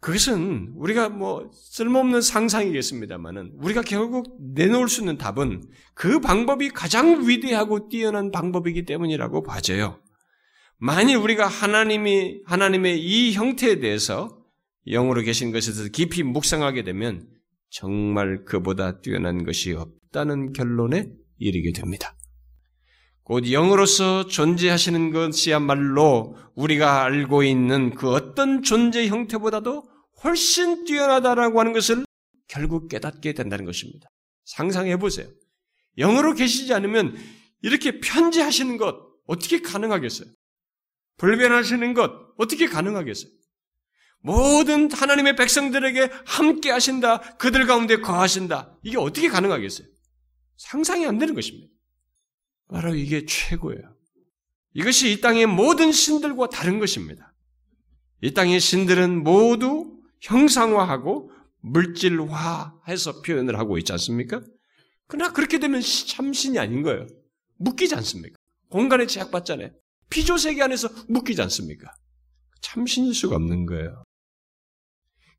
[0.00, 7.88] 그것은 우리가 뭐 쓸모없는 상상이겠습니다만은 우리가 결국 내놓을 수 있는 답은 그 방법이 가장 위대하고
[7.88, 10.00] 뛰어난 방법이기 때문이라고 봐져요.
[10.78, 14.38] 만일 우리가 하나님이 하나님의 이 형태에 대해서
[14.86, 17.28] 영으로 계신 것에 대해서 깊이 묵상하게 되면
[17.70, 21.08] 정말 그보다 뛰어난 것이 없다는 결론에
[21.38, 22.16] 이르게 됩니다.
[23.22, 29.82] 곧 영으로서 존재하시는 것이야말로 우리가 알고 있는 그 어떤 존재 형태보다도
[30.22, 32.04] 훨씬 뛰어나다라고 하는 것을
[32.46, 34.08] 결국 깨닫게 된다는 것입니다.
[34.44, 35.26] 상상해 보세요.
[35.98, 37.16] 영으로 계시지 않으면
[37.62, 40.28] 이렇게 편지하시는 것 어떻게 가능하겠어요?
[41.16, 43.30] 불변하시는 것 어떻게 가능하겠어요?
[44.20, 47.20] 모든 하나님의 백성들에게 함께 하신다.
[47.36, 48.78] 그들 가운데 거하신다.
[48.82, 49.86] 이게 어떻게 가능하겠어요?
[50.56, 51.68] 상상이 안 되는 것입니다.
[52.68, 53.94] 바로 이게 최고예요.
[54.74, 57.34] 이것이 이 땅의 모든 신들과 다른 것입니다.
[58.20, 64.42] 이 땅의 신들은 모두 형상화하고 물질화해서 표현을 하고 있지 않습니까?
[65.06, 67.06] 그러나 그렇게 되면 참신이 아닌 거예요.
[67.58, 68.36] 묶이지 않습니까?
[68.68, 69.70] 공간에 제약받잖아요.
[70.10, 71.92] 피조 세계 안에서 묶이지 않습니까?
[72.62, 74.02] 참신일 수가 없는 거예요.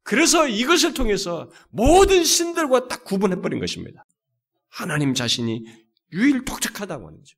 [0.03, 4.05] 그래서 이것을 통해서 모든 신들과 딱 구분해버린 것입니다.
[4.69, 5.65] 하나님 자신이
[6.13, 7.35] 유일 독특하다고 하는 거죠.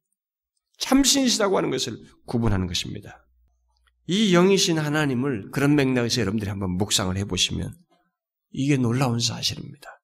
[0.78, 3.26] 참신이시다고 하는 것을 구분하는 것입니다.
[4.08, 7.74] 이 영이신 하나님을 그런 맥락에서 여러분들이 한번 묵상을 해보시면
[8.52, 10.02] 이게 놀라운 사실입니다.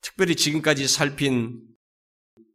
[0.00, 1.67] 특별히 지금까지 살핀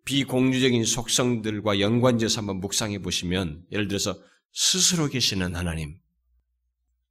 [0.06, 4.20] 비공유적인 속성들과 연관지어서 한번 묵상해 보시면 예를 들어서
[4.52, 5.98] 스스로 계시는 하나님,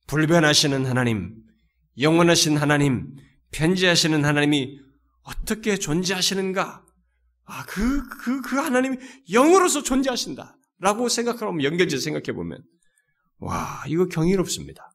[0.07, 1.43] 불변하시는 하나님,
[1.99, 3.17] 영원하신 하나님,
[3.51, 4.79] 편지하시는 하나님이
[5.23, 6.85] 어떻게 존재하시는가?
[7.45, 8.97] 아, 그, 그, 그 하나님이
[9.31, 10.57] 영으로서 존재하신다.
[10.79, 12.63] 라고 생각하면 연결해서 생각해 보면,
[13.39, 14.91] 와, 이거 경이롭습니다.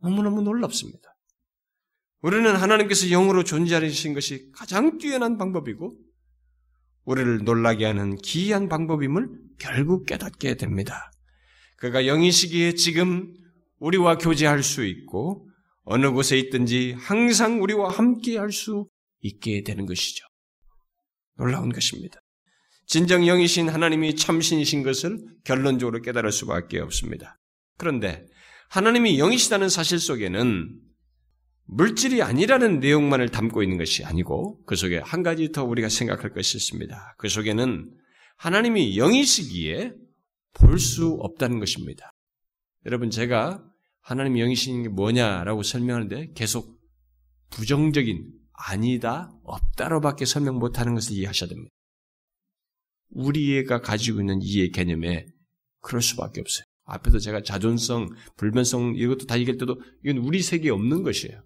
[0.00, 1.14] 너무너무 놀랍습니다.
[2.20, 5.96] 우리는 하나님께서 영으로 존재하신 것이 가장 뛰어난 방법이고,
[7.04, 11.10] 우리를 놀라게 하는 기이한 방법임을 결국 깨닫게 됩니다.
[11.76, 13.32] 그가 영이시기에 지금
[13.78, 15.48] 우리와 교제할 수 있고,
[15.84, 18.86] 어느 곳에 있든지 항상 우리와 함께 할 수
[19.22, 20.24] 있게 되는 것이죠.
[21.36, 22.20] 놀라운 것입니다.
[22.86, 27.38] 진정 영이신 하나님이 참신이신 것을 결론적으로 깨달을 수밖에 없습니다.
[27.78, 28.26] 그런데
[28.68, 30.78] 하나님이 영이시다는 사실 속에는
[31.64, 36.56] 물질이 아니라는 내용만을 담고 있는 것이 아니고 그 속에 한 가지 더 우리가 생각할 것이
[36.56, 37.14] 있습니다.
[37.18, 37.90] 그 속에는
[38.36, 39.92] 하나님이 영이시기에
[40.54, 42.12] 볼 수 없다는 것입니다.
[42.84, 43.64] 여러분 제가
[44.00, 46.78] 하나님 영이신 게 뭐냐라고 설명하는데 계속
[47.50, 51.70] 부정적인 아니다, 없다로밖에 설명 못하는 것을 이해하셔야 됩니다.
[53.10, 55.26] 우리가 가지고 있는 이해 개념에
[55.80, 56.64] 그럴 수밖에 없어요.
[56.84, 61.42] 앞에서 제가 자존성, 불변성 이것도 다 얘기할 때도 이건 우리 세계에 없는 것이에요.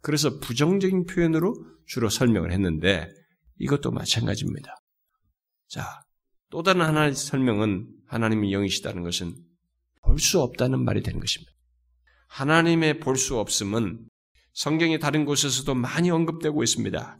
[0.00, 1.54] 그래서 부정적인 표현으로
[1.86, 3.08] 주로 설명을 했는데
[3.58, 4.74] 이것도 마찬가지입니다.
[5.68, 6.02] 자,
[6.50, 9.34] 또 다른 하나의 설명은 하나님이 영이시다는 것은
[10.02, 11.52] 볼 수 없다는 말이 되는 것입니다.
[12.28, 14.08] 하나님의 볼 수 없음은
[14.54, 17.18] 성경의 다른 곳에서도 많이 언급되고 있습니다.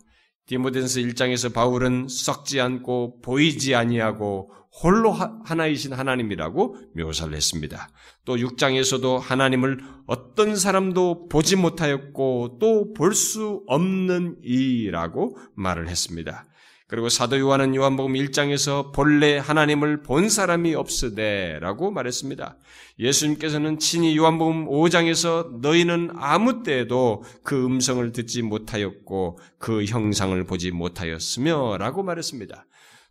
[0.51, 4.51] 디모데전서 1장에서 바울은 썩지 않고 보이지 아니하고
[4.83, 7.89] 홀로 하나이신 하나님이라고 묘사를 했습니다.
[8.25, 16.45] 또 6장에서도 하나님을 어떤 사람도 보지 못하였고 또 볼 수 없는 이라고 말을 했습니다.
[16.91, 22.57] 그리고 사도 요한은 요한복음 1장에서 본래 하나님을 본 사람이 없으되라고 말했습니다.
[22.99, 32.03] 예수님께서는 친히 요한복음 5장에서 너희는 아무 때에도 그 음성을 듣지 못하였고 그 형상을 보지 못하였으며라고
[32.03, 32.67] 말했습니다.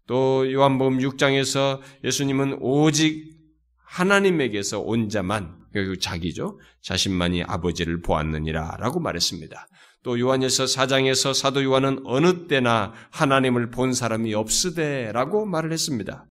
[0.07, 3.33] 또 요한복음 6장에서 예수님은 오직
[3.85, 9.67] 하나님에게서 온 자만 그 자기죠 자신만이 아버지를 보았느니라 라고 말했습니다.
[10.03, 16.25] 또 요한에서 4장에서 사도 요한은 어느 때나 하나님을 본 사람이 없으되라고 말을 했습니다.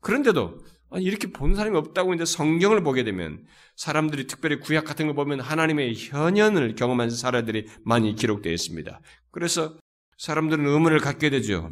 [0.00, 0.58] 그런데도
[0.96, 3.44] 이렇게 본 사람이 없다고 이제 성경을 보게 되면
[3.76, 9.00] 사람들이 특별히 구약 같은 걸 보면 하나님의 현현을 경험한 사례들이 많이 기록되어 있습니다.
[9.30, 9.78] 그래서
[10.18, 11.70] 사람들은 의문을 갖게 되죠.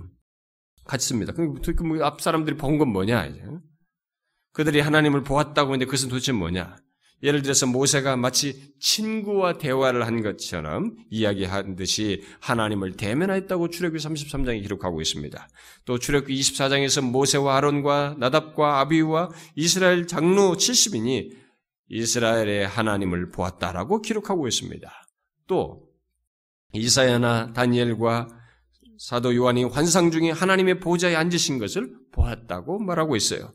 [0.84, 1.32] 같습니다.
[1.32, 3.28] 그럼 뭐앞 사람들이 본 건 뭐냐
[4.52, 6.76] 그들이 하나님을 보았다고 했는데 그것은 도대체 뭐냐?
[7.22, 15.00] 예를 들어서 모세가 마치 친구와 대화를 한 것처럼 이야기한 듯이 하나님을 대면하였다고 출애굽기 33장에 기록하고
[15.02, 15.48] 있습니다.
[15.84, 21.30] 또 출애굽기 24장에서 모세와 아론과 나답과 아비와 이스라엘 장로 70인이
[21.90, 24.90] 이스라엘의 하나님을 보았다라고 기록하고 있습니다.
[25.46, 25.90] 또
[26.72, 28.28] 이사야나 다니엘과
[28.98, 33.52] 사도 요한이 환상 중에 하나님의 보좌에 앉으신 것을 보았다고 말하고 있어요.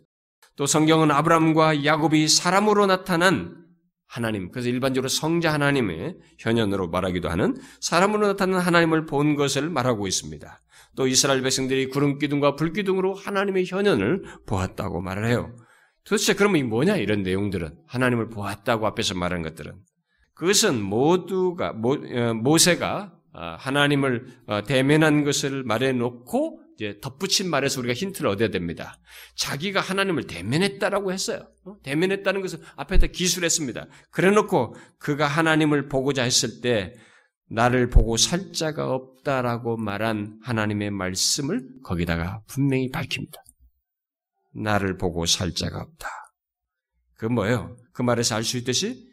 [0.55, 3.65] 또 성경은 아브라함과 야곱이 사람으로 나타난
[4.07, 10.59] 하나님, 그래서 일반적으로 성자 하나님의 현현으로 말하기도 하는 사람으로 나타난 하나님을 본 것을 말하고 있습니다.
[10.95, 15.55] 또 이스라엘 백성들이 구름 기둥과 불 기둥으로 하나님의 현현을 보았다고 말을 해요.
[16.05, 19.73] 도대체 그러면 이 뭐냐 이런 내용들은 하나님을 보았다고 앞에서 말한 것들은
[20.36, 27.80] 그것은 모두가 모, 어, 모세가 어, 하나님을 어, 대면한 것을 말해 놓고 이제 덧붙인 말에서
[27.80, 28.99] 우리가 힌트를 얻어야 됩니다.
[29.36, 31.49] 자기가 하나님을 대면했다라고 했어요.
[31.65, 31.76] 어?
[31.84, 33.88] 대면했다는 것은 앞에다 기술했습니다.
[34.11, 36.93] 그래 놓고 그가 하나님을 보고자 했을 때
[37.49, 43.41] 나를 보고 살 자가 없다라고 말한 하나님의 말씀을 거기다가 분명히 밝힙니다.
[44.53, 46.09] 나를 보고 살 자가 없다.
[47.13, 47.78] 그 뭐예요?
[47.93, 49.09] 그 말에서 알 수 있듯이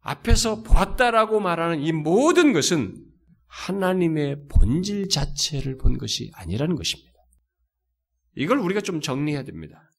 [0.00, 2.94] 앞에서 보았다라고 말하는 이 모든 것은
[3.48, 7.12] 하나님의 본질 자체를 본 것이 아니라는 것입니다.
[8.36, 9.90] 이걸 우리가 좀 정리해야 됩니다.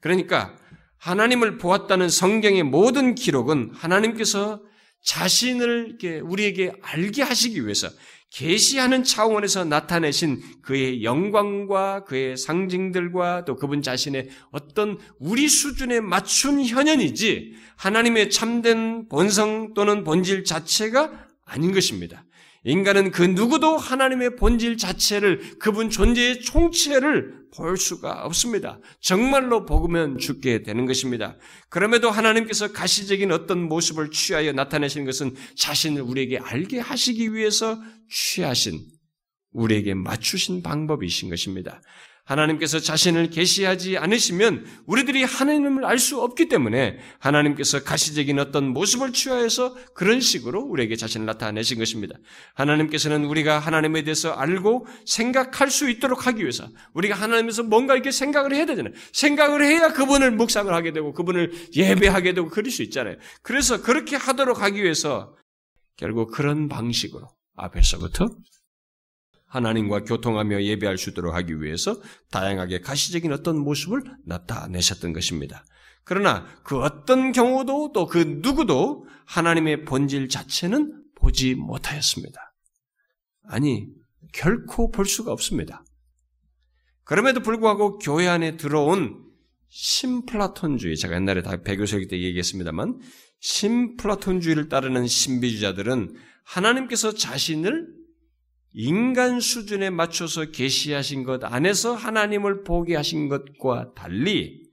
[0.00, 0.56] 그러니까
[0.98, 4.62] 하나님을 보았다는 성경의 모든 기록은 하나님께서
[5.04, 7.88] 자신을 우리에게 알게 하시기 위해서
[8.30, 17.54] 계시하는 차원에서 나타내신 그의 영광과 그의 상징들과 또 그분 자신의 어떤 우리 수준에 맞춘 현현이지
[17.76, 22.24] 하나님의 참된 본성 또는 본질 자체가 아닌 것입니다.
[22.68, 28.78] 인간은 그 누구도 하나님의 본질 자체를 그분 존재의 총체를 볼 수가 없습니다.
[29.00, 31.38] 정말로 복으면 죽게 되는 것입니다.
[31.70, 38.80] 그럼에도 하나님께서 가시적인 어떤 모습을 취하여 나타내신 것은 자신을 우리에게 알게 하시기 위해서 취하신
[39.52, 41.80] 우리에게 맞추신 방법이신 것입니다.
[42.28, 49.74] 하나님께서 자신을 계시하지 않으시면 우리들이 하나님을 알 수 없기 때문에 하나님께서 가시적인 어떤 모습을 취하여서
[49.94, 52.14] 그런 식으로 우리에게 자신을 나타내신 것입니다.
[52.54, 58.54] 하나님께서는 우리가 하나님에 대해서 알고 생각할 수 있도록 하기 위해서 우리가 하나님에서 뭔가 이렇게 생각을
[58.54, 58.94] 해야 되잖아요.
[59.12, 63.16] 생각을 해야 그분을 묵상을 하게 되고 그분을 예배하게 되고 그럴 수 있잖아요.
[63.42, 65.34] 그래서 그렇게 하도록 하기 위해서
[65.96, 67.26] 결국 그런 방식으로
[67.56, 68.28] 앞에서부터
[69.48, 75.64] 하나님과 교통하며 예배할 수 있도록 하기 위해서 다양하게 가시적인 어떤 모습을 나타내셨던 것입니다.
[76.04, 82.54] 그러나 그 어떤 경우도 또 그 누구도 하나님의 본질 자체는 보지 못하였습니다.
[83.44, 83.88] 아니,
[84.32, 85.84] 결코 볼 수가 없습니다.
[87.04, 89.24] 그럼에도 불구하고 교회 안에 들어온
[89.68, 92.98] 신플라톤주의, 제가 옛날에 다 배교설기 때 얘기했습니다만,
[93.40, 97.97] 신플라톤주의를 따르는 신비주자들은 하나님께서 자신을
[98.80, 104.68] 인간 수준에 맞춰서 계시하신 것 안에서 하나님을 보게 하신 것과 달리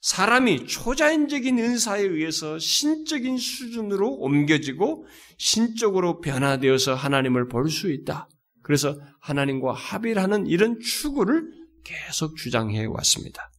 [0.00, 5.06] 사람이 초자연적인 은사에 의해서 신적인 수준으로 옮겨지고
[5.38, 8.28] 신적으로 변화되어서 하나님을 볼 수 있다.
[8.64, 11.44] 그래서 하나님과 합의를 하는 이런 추구를
[11.84, 13.52] 계속 주장해 왔습니다.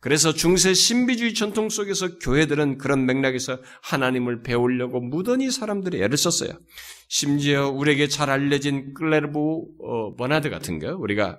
[0.00, 6.58] 그래서 중세 신비주의 전통 속에서 교회들은 그런 맥락에서 하나님을 배우려고 무던히 사람들이 애를 썼어요.
[7.14, 11.38] 심지어 우리에게 잘 알려진 클레르부 어, 버나드 같은 거 우리가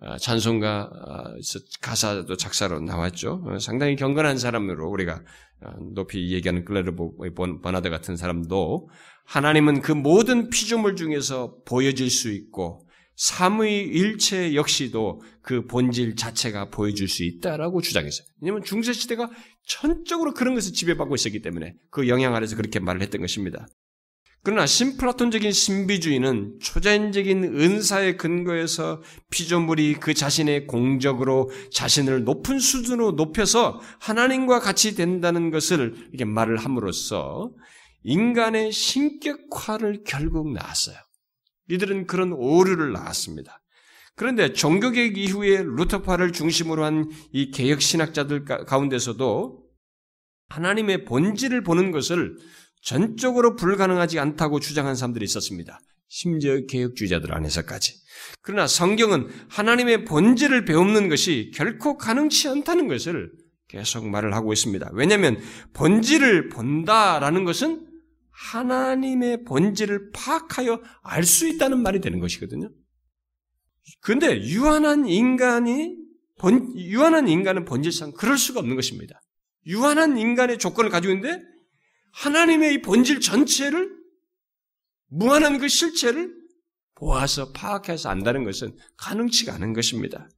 [0.00, 1.34] 어, 찬송가 어,
[1.80, 3.44] 가사도 작사로 나왔죠.
[3.46, 5.22] 어, 상당히 경건한 사람으로 우리가
[5.60, 7.18] 어, 높이 얘기하는 클레르부
[7.62, 8.88] 버나드 같은 사람도
[9.24, 17.06] 하나님은 그 모든 피조물 중에서 보여질 수 있고 삼의 일체 역시도 그 본질 자체가 보여줄
[17.06, 18.26] 수 있다라고 주장했어요.
[18.40, 19.30] 왜냐하면 중세 시대가
[19.68, 23.68] 전적으로 그런 것을 지배받고 있었기 때문에 그 영향 아래서 그렇게 말을 했던 것입니다.
[24.44, 34.58] 그러나 신플라톤적인 신비주의는 초자연적인 은사의 근거에서 피조물이 그 자신의 공적으로 자신을 높은 수준으로 높여서 하나님과
[34.58, 37.52] 같이 된다는 것을 이렇게 말을 함으로써
[38.02, 40.96] 인간의 신격화를 결국 낳았어요.
[41.70, 43.62] 이들은 그런 오류를 낳았습니다.
[44.16, 49.62] 그런데 종교개혁 이후에 루터파를 중심으로 한 이 개혁 신학자들 가운데서도
[50.48, 52.36] 하나님의 본질을 보는 것을
[52.82, 55.80] 전적으로 불가능하지 않다고 주장한 사람들이 있었습니다.
[56.08, 57.94] 심지어 개혁주의자들 안에서까지.
[58.42, 63.32] 그러나 성경은 하나님의 본질을 배우는 것이 결코 가능치 않다는 것을
[63.68, 64.90] 계속 말을 하고 있습니다.
[64.92, 65.40] 왜냐하면
[65.72, 67.86] 본질을 본다라는 것은
[68.30, 72.70] 하나님의 본질을 파악하여 알 수 있다는 말이 되는 것이거든요.
[74.00, 75.96] 그런데 유한한 인간이
[76.38, 79.20] 본, 유한한 인간은 본질상 그럴 수가 없는 것입니다.
[79.66, 81.51] 유한한 인간의 조건을 가지고 있는데
[82.12, 83.90] 하나님의 이 본질 전체를
[85.08, 86.34] 무한한 그 실체를
[86.94, 90.28] 보아서 파악해서 안다는 것은 가능치가 않은 것입니다.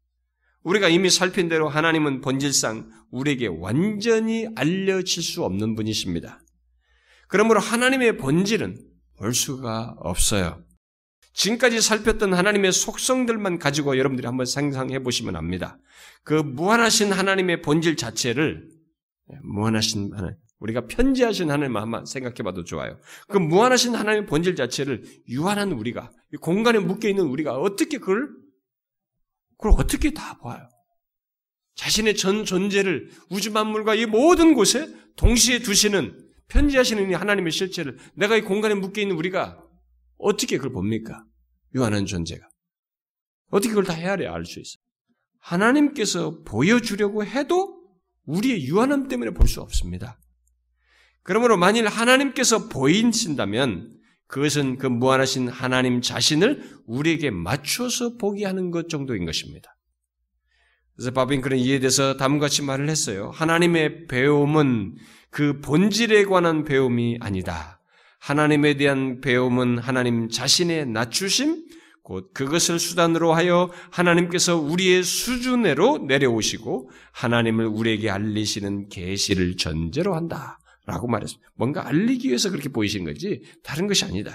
[0.63, 6.41] 우리가 이미 살핀 대로 하나님은 본질상 우리에게 완전히 알려질 수 없는 분이십니다.
[7.29, 8.79] 그러므로 하나님의 본질은
[9.19, 10.65] 볼 수가 없어요.
[11.35, 15.79] 지금까지 살폈던 하나님의 속성들만 가지고 여러분들이 한번 상상해 보시면 압니다.
[16.23, 18.69] 그 무한하신 하나님의 본질 자체를
[19.43, 22.99] 무한하신 하나님, 우리가 편지하신 하나님 한번 생각해 봐도 좋아요.
[23.29, 26.11] 그 무한하신 하나님의 본질 자체를 유한한 우리가,
[26.41, 28.31] 공간에 묶여 있는 우리가 어떻게 그걸,
[29.59, 30.67] 그걸 어떻게 다 봐요?
[31.75, 38.37] 자신의 전 존재를 우주 만물과 이 모든 곳에 동시에 두시는 편지하시는 이 하나님의 실체를 내가
[38.37, 39.63] 이 공간에 묶여 있는 우리가
[40.19, 41.25] 어떻게 그걸 봅니까?
[41.75, 42.49] 유한한 존재가.
[43.51, 44.79] 어떻게 그걸 다 헤아려 알 수 있어?
[45.41, 47.85] 하나님께서 보여주려고 해도
[48.25, 50.19] 우리의 유한함 때문에 볼 수 없습니다.
[51.25, 53.91] 그러므로 만일 하나님께서 보이신다면
[54.27, 59.75] 그것은 그 무한하신 하나님 자신을 우리에게 맞춰서 보게 하는 것 정도인 것입니다.
[60.95, 63.31] 그래서 바빙크는 이에 대해서 다음과 같이 말을 했어요.
[63.35, 64.97] 하나님의 배움은
[65.31, 67.81] 그 본질에 관한 배움이 아니다.
[68.21, 71.65] 하나님에 대한 배움은 하나님 자신의 낮추심,
[72.03, 80.59] 곧 그것을 수단으로 하여 하나님께서 우리의 수준으로 내려오시고 하나님을 우리에게 알리시는 계시를 전제로 한다.
[80.87, 81.51] 라고 말했습니다.
[81.55, 84.33] 뭔가 알리기 위해서 그렇게 보이신 거지 다른 것이 아니다.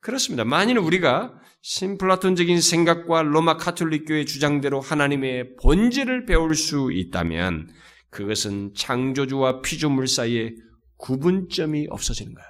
[0.00, 0.44] 그렇습니다.
[0.44, 7.68] 만일 우리가 신플라톤적인 생각과 로마 카톨릭 교의 주장대로 하나님의 본질을 배울 수 있다면
[8.10, 10.54] 그것은 창조주와 피조물 사이에
[10.96, 12.48] 구분점이 없어지는 거예요.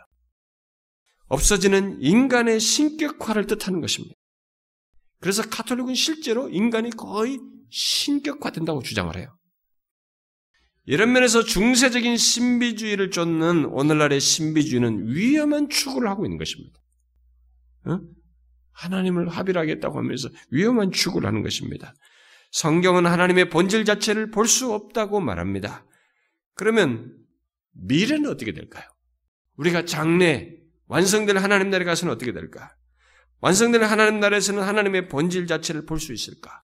[1.29, 4.14] 없어지는 인간의 신격화를 뜻하는 것입니다.
[5.21, 7.39] 그래서 카톨릭은 실제로 인간이 거의
[7.71, 9.38] 신격화된다고 주장을 해요.
[10.89, 16.80] 이런 면에서 중세적인 신비주의를 쫓는 오늘날의 신비주의는 위험한 추구를 하고 있는 것입니다.
[17.84, 18.01] 어?
[18.72, 21.93] 하나님을 합일하겠다고 하면서 위험한 추구를 하는 것입니다.
[22.53, 25.84] 성경은 하나님의 본질 자체를 볼 수 없다고 말합니다.
[26.55, 27.14] 그러면
[27.72, 28.89] 미래는 어떻게 될까요?
[29.57, 30.55] 우리가 장래
[30.86, 32.74] 완성될 하나님 나라에 가서는 어떻게 될까?
[33.41, 36.62] 완성되는 하나님 나라에서는 하나님의 본질 자체를 볼 수 있을까?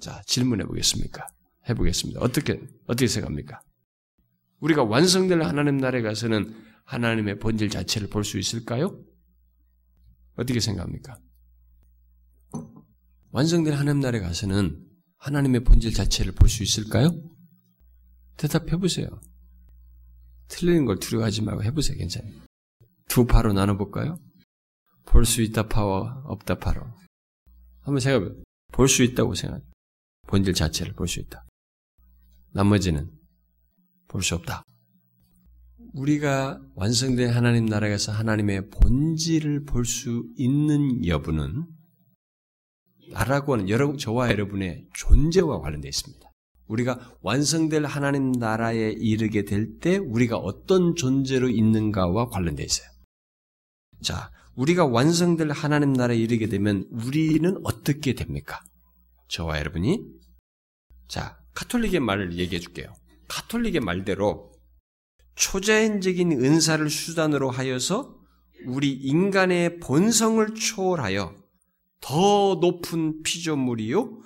[0.00, 1.26] 자, 질문해 보겠습니까?
[1.70, 2.20] 해 보겠습니다.
[2.20, 3.60] 어떻게, 어떻게 생각합니까?
[4.60, 6.54] 우리가 완성될 하나님 나라에 가서는
[6.84, 9.02] 하나님의 본질 자체를 볼 수 있을까요?
[10.36, 11.18] 어떻게 생각합니까?
[13.32, 14.84] 완성된 하나님 나라에 가서는
[15.18, 17.10] 하나님의 본질 자체를 볼 수 있을까요?
[18.36, 19.06] 대답해 보세요.
[20.48, 21.96] 틀리는 걸 두려워하지 말고 해보세요.
[21.98, 22.32] 괜찮아요.
[23.08, 24.18] 두 파로 나눠볼까요?
[25.06, 26.82] 볼 수 있다 파워, 없다 파로.
[27.82, 28.34] 한번 생각해
[28.72, 29.62] 볼수 있다고 생각해.
[30.26, 31.44] 본질 자체를 볼 수 있다.
[32.52, 33.10] 나머지는
[34.08, 34.64] 볼 수 없다.
[35.92, 41.66] 우리가 완성된 하나님 나라에서 하나님의 본질을 볼 수 있는 여부는
[43.12, 46.30] 나라고 하는 여러분, 저와 여러분의 존재와 관련되어 있습니다.
[46.66, 52.88] 우리가 완성될 하나님 나라에 이르게 될 때 우리가 어떤 존재로 있는가와 관련되어 있어요.
[54.02, 58.60] 자, 우리가 완성될 하나님 나라에 이르게 되면 우리는 어떻게 됩니까?
[59.28, 60.04] 저와 여러분이
[61.08, 62.92] 자 카톨릭의 말을 얘기해 줄게요.
[63.28, 64.52] 카톨릭의 말대로
[65.34, 68.18] 초자연적인 은사를 수단으로 하여서
[68.66, 71.34] 우리 인간의 본성을 초월하여
[72.00, 74.20] 더 높은 피조물이요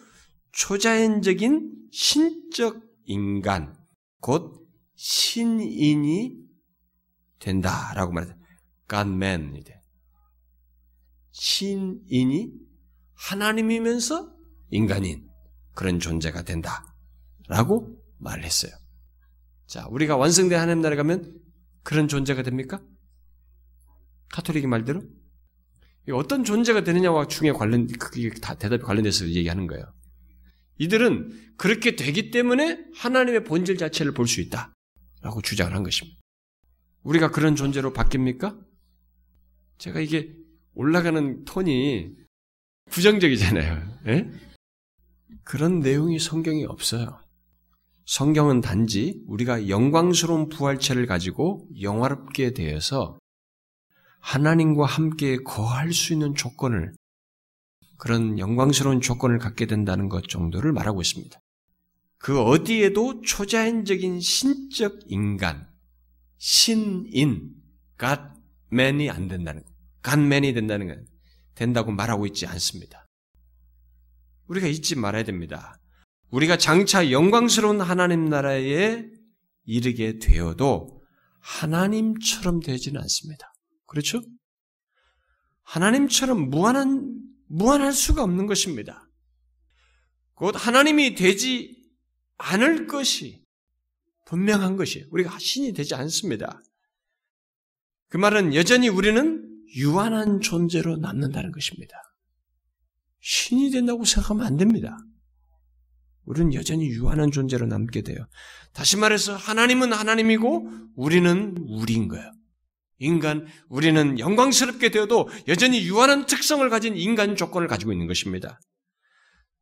[0.52, 3.76] 초자연적인 신적 인간
[4.20, 4.66] 곧
[4.96, 6.36] 신인이
[7.38, 8.44] 된다라고 말합니다.
[8.88, 9.80] Godman이 돼.
[11.32, 12.52] 신인이
[13.14, 14.34] 하나님이면서
[14.70, 15.28] 인간인
[15.74, 16.93] 그런 존재가 된다.
[17.48, 18.72] 라고 말을 했어요.
[19.66, 21.38] 자, 우리가 완성된 하나님 나라에 가면
[21.82, 22.80] 그런 존재가 됩니까?
[24.32, 25.02] 카톨릭의 말대로?
[26.12, 29.84] 어떤 존재가 되느냐와 중에 관련, 그게 다 대답이 관련돼서 얘기하는 거예요.
[30.78, 34.72] 이들은 그렇게 되기 때문에 하나님의 본질 자체를 볼 수 있다.
[35.22, 36.20] 라고 주장을 한 것입니다.
[37.02, 38.62] 우리가 그런 존재로 바뀝니까?
[39.78, 40.34] 제가 이게
[40.74, 42.16] 올라가는 톤이
[42.90, 44.00] 부정적이잖아요.
[44.08, 44.30] 예?
[45.42, 47.23] 그런 내용이 성경에 없어요.
[48.06, 53.18] 성경은 단지 우리가 영광스러운 부활체를 가지고 영화롭게 되어서
[54.20, 56.92] 하나님과 함께 거할 수 있는 조건을
[57.96, 61.38] 그런 영광스러운 조건을 갖게 된다는 것 정도를 말하고 있습니다.
[62.18, 65.68] 그 어디에도 초자연적인 신적 인간,
[66.38, 67.54] 신인,
[67.96, 69.72] 갓맨이 안 된다는 것.
[70.02, 71.06] 간맨이 된다는 건
[71.54, 73.06] 된다고 말하고 있지 않습니다.
[74.46, 75.78] 우리가 잊지 말아야 됩니다.
[76.34, 79.04] 우리가 장차 영광스러운 하나님 나라에
[79.66, 81.00] 이르게 되어도
[81.40, 83.52] 하나님처럼 되지는 않습니다.
[83.86, 84.20] 그렇죠?
[85.62, 89.08] 하나님처럼 무한한, 무한할 수가 없는 것입니다.
[90.34, 91.80] 곧 하나님이 되지
[92.38, 93.44] 않을 것이
[94.26, 96.60] 분명한 것이 우리가 신이 되지 않습니다.
[98.08, 101.96] 그 말은 여전히 우리는 유한한 존재로 남는다는 것입니다.
[103.20, 104.98] 신이 된다고 생각하면 안 됩니다.
[106.24, 108.18] 우리는 여전히 유한한 존재로 남게 돼요.
[108.72, 112.30] 다시 말해서 하나님은 하나님이고 우리는 우리인 거예요.
[112.98, 118.60] 인간, 우리는 영광스럽게 되어도 여전히 유한한 특성을 가진 인간 조건을 가지고 있는 것입니다.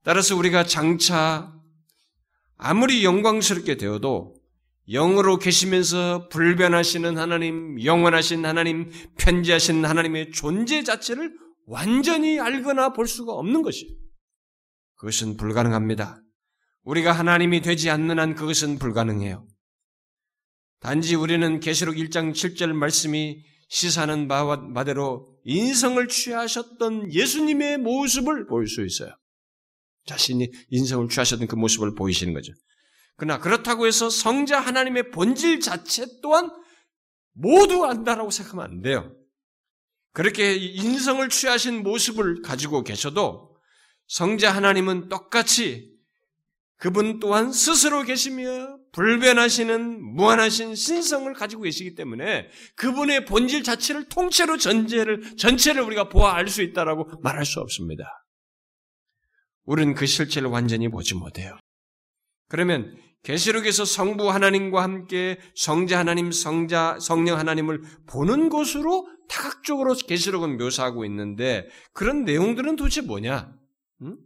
[0.05, 1.53] 따라서 우리가 장차
[2.57, 4.35] 아무리 영광스럽게 되어도
[4.89, 11.33] 영으로 계시면서 불변하시는 하나님, 영원하신 하나님, 편지하신 하나님의 존재 자체를
[11.67, 13.93] 완전히 알거나 볼 수가 없는 것이에요.
[14.97, 16.22] 그것은 불가능합니다.
[16.85, 19.47] 우리가 하나님이 되지 않는 한 그것은 불가능해요.
[20.81, 29.17] 단지 우리는 계시록 1장 7절 말씀이 시사하는 바대로 인성을 취하셨던 예수님의 모습을 볼 수 있어요.
[30.07, 32.53] 자신이 인성을 취하셨던 그 모습을 보이시는 거죠.
[33.17, 36.51] 그러나 그렇다고 해서 성자 하나님의 본질 자체 또한
[37.33, 39.15] 모두 안다라고 생각하면 안 돼요.
[40.13, 43.57] 그렇게 인성을 취하신 모습을 가지고 계셔도
[44.09, 45.92] 성자 하나님은 똑같이
[46.83, 55.37] 그분 또한 스스로 계시며 불변하시는 무한하신 신성을 가지고 계시기 때문에 그분의 본질 자체를 통째로 전체를
[55.37, 58.27] 전체를 우리가 보아 알 수 있다라고 말할 수 없습니다.
[59.65, 61.57] 우리는 그 실체를 완전히 보지 못해요.
[62.49, 71.05] 그러면 계시록에서 성부 하나님과 함께 성자 하나님, 성자 성령 하나님을 보는 것으로 다각적으로 계시록은 묘사하고
[71.05, 73.55] 있는데 그런 내용들은 도대체 뭐냐?
[74.03, 74.17] 응?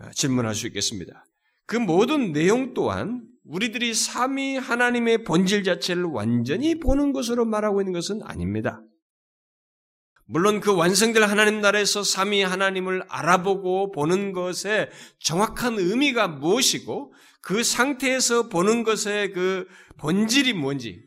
[0.00, 1.24] 아, 질문할 수 있겠습니다.
[1.66, 8.20] 그 모든 내용 또한 우리들이 삼위 하나님의 본질 자체를 완전히 보는 것으로 말하고 있는 것은
[8.22, 8.82] 아닙니다.
[10.26, 14.90] 물론 그 완성될 하나님 나라에서 삼위 하나님을 알아보고 보는 것에
[15.20, 21.02] 정확한 의미가 무엇이고 그 상태에서 보는 것의 그 본질이 뭔지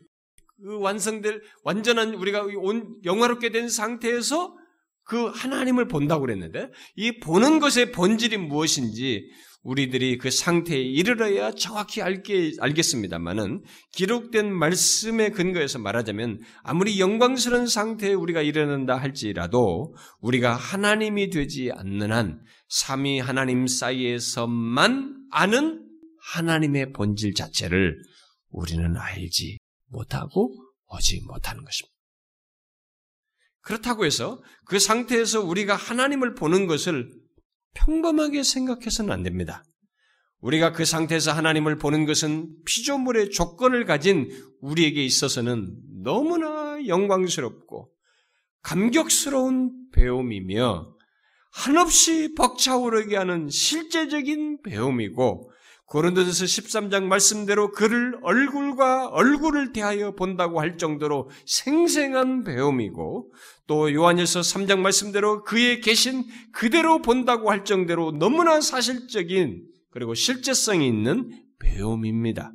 [0.60, 4.56] 그 완성될 완전한 우리가 온 영화롭게 된 상태에서
[5.04, 9.28] 그 하나님을 본다고 그랬는데 이 보는 것의 본질이 무엇인지
[9.62, 18.42] 우리들이 그 상태에 이르러야 정확히 알게, 알겠습니다만은 기록된 말씀에 근거해서 말하자면 아무리 영광스러운 상태에 우리가
[18.42, 25.86] 이르는다 할지라도 우리가 하나님이 되지 않는 한 삼위 하나님 사이에서만 아는
[26.32, 28.02] 하나님의 본질 자체를
[28.50, 30.54] 우리는 알지 못하고
[30.88, 31.91] 오지 못하는 것입니다.
[33.62, 37.10] 그렇다고 해서 그 상태에서 우리가 하나님을 보는 것을
[37.74, 39.64] 평범하게 생각해서는 안 됩니다.
[40.40, 44.28] 우리가 그 상태에서 하나님을 보는 것은 피조물의 조건을 가진
[44.60, 47.90] 우리에게 있어서는 너무나 영광스럽고
[48.62, 50.96] 감격스러운 배움이며
[51.52, 55.52] 한없이 벅차오르게 하는 실제적인 배움이고
[55.92, 63.30] 고린도전서 13장 말씀대로 그를 얼굴과 얼굴을 대하여 본다고 할 정도로 생생한 배움이고
[63.66, 71.30] 또 요한일서 3장 말씀대로 그의 계신 그대로 본다고 할 정도로 너무나 사실적인 그리고 실제성이 있는
[71.58, 72.52] 배움입니다.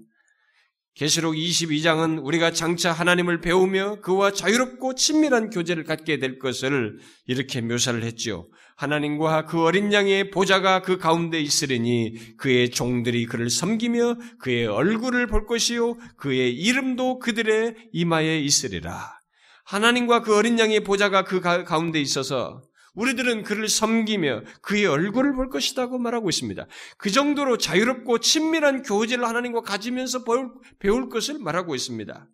[0.96, 8.02] 계시록 22장은 우리가 장차 하나님을 배우며 그와 자유롭고 친밀한 교제를 갖게 될 것을 이렇게 묘사를
[8.02, 8.48] 했지요.
[8.78, 15.48] 하나님과 그 어린 양의 보좌가 그 가운데 있으리니 그의 종들이 그를 섬기며 그의 얼굴을 볼
[15.48, 19.20] 것이요 그의 이름도 그들의 이마에 있으리라.
[19.66, 22.62] 하나님과 그 어린 양의 보좌가 그 가운데 있어서
[22.94, 26.68] 우리들은 그를 섬기며 그의 얼굴을 볼 것이라고 말하고 있습니다.
[26.98, 30.24] 그 정도로 자유롭고 친밀한 교제를 하나님과 가지면서
[30.80, 32.28] 배울 것을 말하고 있습니다.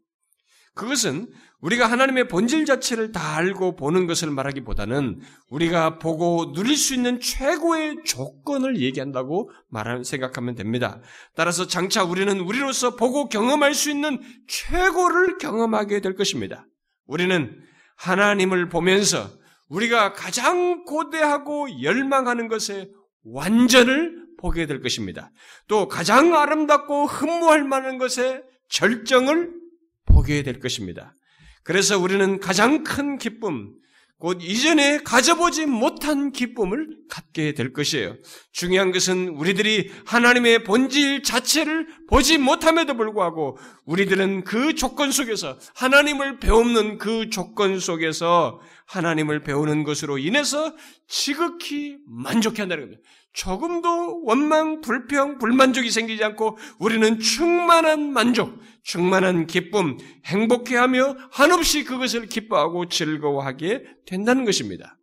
[0.75, 1.27] 그것은
[1.61, 8.03] 우리가 하나님의 본질 자체를 다 알고 보는 것을 말하기보다는 우리가 보고 누릴 수 있는 최고의
[8.05, 10.99] 조건을 얘기한다고 말하는 생각하면 됩니다.
[11.35, 16.65] 따라서 장차 우리는 우리로서 보고 경험할 수 있는 최고를 경험하게 될 것입니다.
[17.05, 17.55] 우리는
[17.95, 19.29] 하나님을 보면서
[19.69, 22.89] 우리가 가장 고대하고 열망하는 것의
[23.23, 25.31] 완전을 보게 될 것입니다.
[25.69, 29.62] 또 가장 아름답고 흠모할 만한 것의 절정을
[30.13, 31.15] 보게 될 것입니다.
[31.63, 33.73] 그래서 우리는 가장 큰 기쁨,
[34.19, 38.15] 곧 이전에 가져보지 못한 기쁨을 갖게 될 것이에요.
[38.53, 46.99] 중요한 것은 우리들이 하나님의 본질 자체를 보지 못함에도 불구하고 우리들은 그 조건 속에서 하나님을 배우는
[46.99, 50.73] 그 조건 속에서 하나님을 배우는 것으로 인해서
[51.09, 53.03] 지극히 만족해 한다는 겁니다.
[53.33, 62.87] 조금도 원망, 불평, 불만족이 생기지 않고 우리는 충만한 만족, 충만한 기쁨, 행복해하며 한없이 그것을 기뻐하고
[62.87, 64.99] 즐거워하게 된다는 것입니다.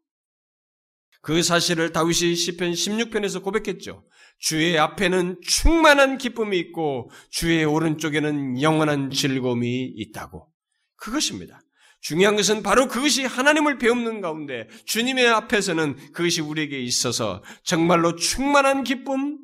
[1.22, 4.04] 그 사실을 다윗이 시편 16편에서 고백했죠.
[4.38, 10.48] 주의 앞에는 충만한 기쁨이 있고 주의 오른쪽에는 영원한 즐거움이 있다고.
[10.96, 11.60] 그것입니다.
[12.00, 19.38] 중요한 것은 바로 그것이 하나님을 배우는 가운데 주님의 앞에서는 그것이 우리에게 있어서 정말로 충만한 기쁨,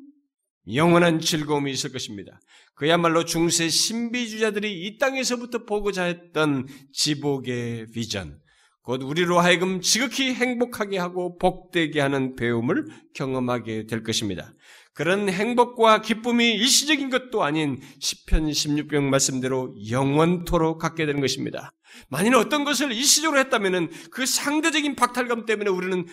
[0.73, 2.39] 영원한 즐거움이 있을 것입니다.
[2.73, 8.39] 그야말로 중세 신비주자들이 이 땅에서부터 보고자 했던 지복의 비전,
[8.83, 12.85] 곧 우리로 하여금 지극히 행복하게 하고 복되게 하는 배움을
[13.15, 14.53] 경험하게 될 것입니다.
[14.93, 21.71] 그런 행복과 기쁨이 일시적인 것도 아닌 10편 16편 말씀대로 영원토록 갖게 되는 것입니다.
[22.09, 26.05] 만일 어떤 것을 일시적으로 했다면 그 상대적인 박탈감 때문에 우리는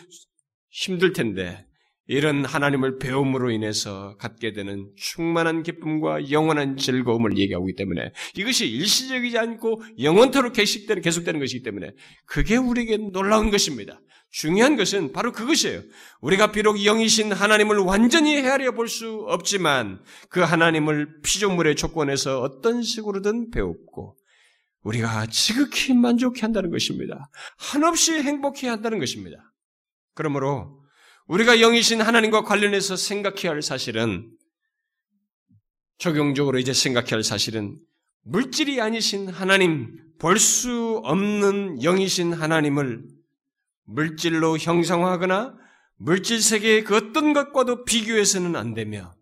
[0.71, 1.67] 힘들 텐데
[2.07, 9.39] 이런 하나님을 배움으로 인해서 갖게 되는 충만한 기쁨과 영원한 즐거움을 얘기하고 있기 때문에 이것이 일시적이지
[9.39, 11.93] 않고 영원토록 계속되는, 계속되는 것이기 때문에
[12.27, 14.01] 그게 우리에게 놀라운 것입니다.
[14.31, 15.81] 중요한 것은 바로 그것이에요.
[16.21, 23.51] 우리가 비록 영이신 하나님을 완전히 헤아려 볼 수 없지만 그 하나님을 피조물의 조건에서 어떤 식으로든
[23.51, 24.17] 배웠고
[24.85, 27.31] 우리가 지극히 만족해 한다는 것입니다.
[27.59, 29.53] 한없이 행복해 한다는 것입니다.
[30.15, 30.83] 그러므로
[31.27, 34.31] 우리가 영이신 하나님과 관련해서 생각해야 할 사실은
[35.99, 37.79] 적용적으로 이제 생각해야 할 사실은
[38.23, 43.05] 물질이 아니신 하나님, 볼 수 없는 영이신 하나님을
[43.87, 45.57] 물질로 형상화하거나
[45.97, 49.15] 물질 세계의 그 어떤 것과도 비교해서는 안 되며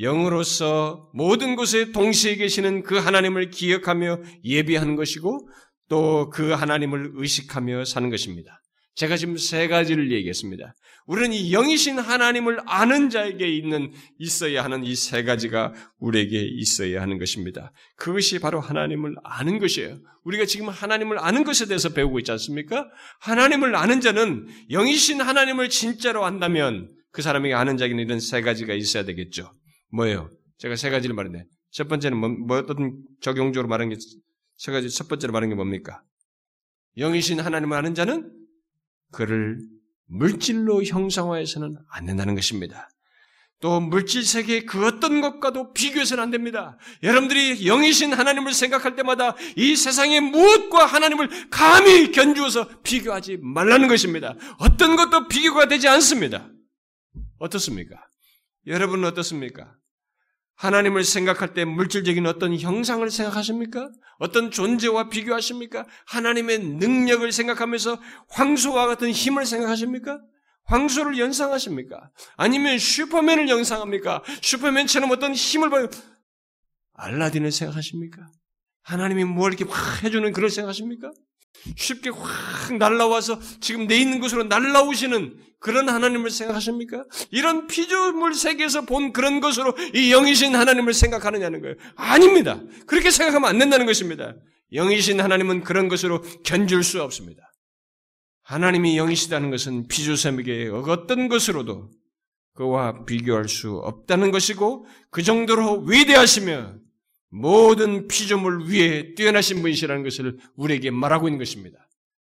[0.00, 5.48] 영으로서 모든 곳에 동시에 계시는 그 하나님을 기억하며 예비하는 것이고
[5.88, 8.60] 또 그 하나님을 의식하며 사는 것입니다.
[8.94, 10.74] 제가 지금 세 가지를 얘기했습니다.
[11.06, 17.18] 우리는 이 영이신 하나님을 아는 자에게 있는 있어야 하는 이 세 가지가 우리에게 있어야 하는
[17.18, 17.72] 것입니다.
[17.96, 19.98] 그것이 바로 하나님을 아는 것이에요.
[20.24, 22.88] 우리가 지금 하나님을 아는 것에 대해서 배우고 있지 않습니까?
[23.20, 29.04] 하나님을 아는 자는 영이신 하나님을 진짜로 안다면 그 사람에게 아는 자에게는 이런 세 가지가 있어야
[29.04, 29.52] 되겠죠.
[29.92, 30.30] 뭐예요?
[30.58, 31.44] 제가 세 가지를 말했네.
[31.70, 33.96] 첫 번째는 뭐, 뭐 어떤 적용적으로 말한 게
[34.60, 36.02] 세 가지 첫 번째로 말한 게 뭡니까?
[36.98, 38.30] 영이신 하나님을 아는 자는
[39.10, 39.58] 그를
[40.04, 42.90] 물질로 형상화해서는 안 된다는 것입니다.
[43.60, 46.76] 또 물질 세계의 그 어떤 것과도 비교해서는 안 됩니다.
[47.02, 54.34] 여러분들이 영이신 하나님을 생각할 때마다 이 세상의 무엇과 하나님을 감히 견주어서 비교하지 말라는 것입니다.
[54.58, 56.50] 어떤 것도 비교가 되지 않습니다.
[57.38, 57.96] 어떻습니까?
[58.66, 59.74] 여러분은 어떻습니까?
[60.60, 63.90] 하나님을 생각할 때 물질적인 어떤 형상을 생각하십니까?
[64.18, 65.86] 어떤 존재와 비교하십니까?
[66.06, 67.98] 하나님의 능력을 생각하면서
[68.28, 70.20] 황소와 같은 힘을 생각하십니까?
[70.64, 72.10] 황소를 연상하십니까?
[72.36, 74.22] 아니면 슈퍼맨을 연상합니까?
[74.42, 75.88] 슈퍼맨처럼 어떤 힘을 봐요.
[76.92, 78.28] 알라딘을 생각하십니까?
[78.82, 81.10] 하나님이 뭘 이렇게 확 해주는 그런 생각하십니까?
[81.76, 87.04] 쉽게 확 날라와서 지금 내 있는 곳으로 날라오시는 그런 하나님을 생각하십니까?
[87.30, 91.76] 이런 피조물 세계에서 본 그런 것으로 이 영이신 하나님을 생각하느냐는 거예요.
[91.96, 92.60] 아닙니다.
[92.86, 94.34] 그렇게 생각하면 안 된다는 것입니다.
[94.72, 97.42] 영이신 하나님은 그런 것으로 견줄 수 없습니다.
[98.42, 101.90] 하나님이 영이시다는 것은 피조세계 어떤 것으로도
[102.54, 106.74] 그와 비교할 수 없다는 것이고 그 정도로 위대하시며
[107.30, 111.78] 모든 피조물 위에 뛰어나신 분이시라는 것을 우리에게 말하고 있는 것입니다.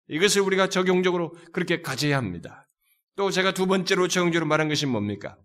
[0.09, 2.67] 이것을 우리가 적용적으로 그렇게 가져야 합니다.
[3.15, 5.37] 또 제가 두 번째로 적용적으로 말한 것이 뭡니까?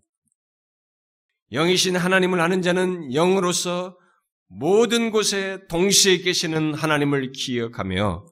[1.51, 3.97] 영이신 하나님을 아는 자는 영으로서
[4.47, 8.25] 모든 곳에 동시에 계시는 하나님을 기억하며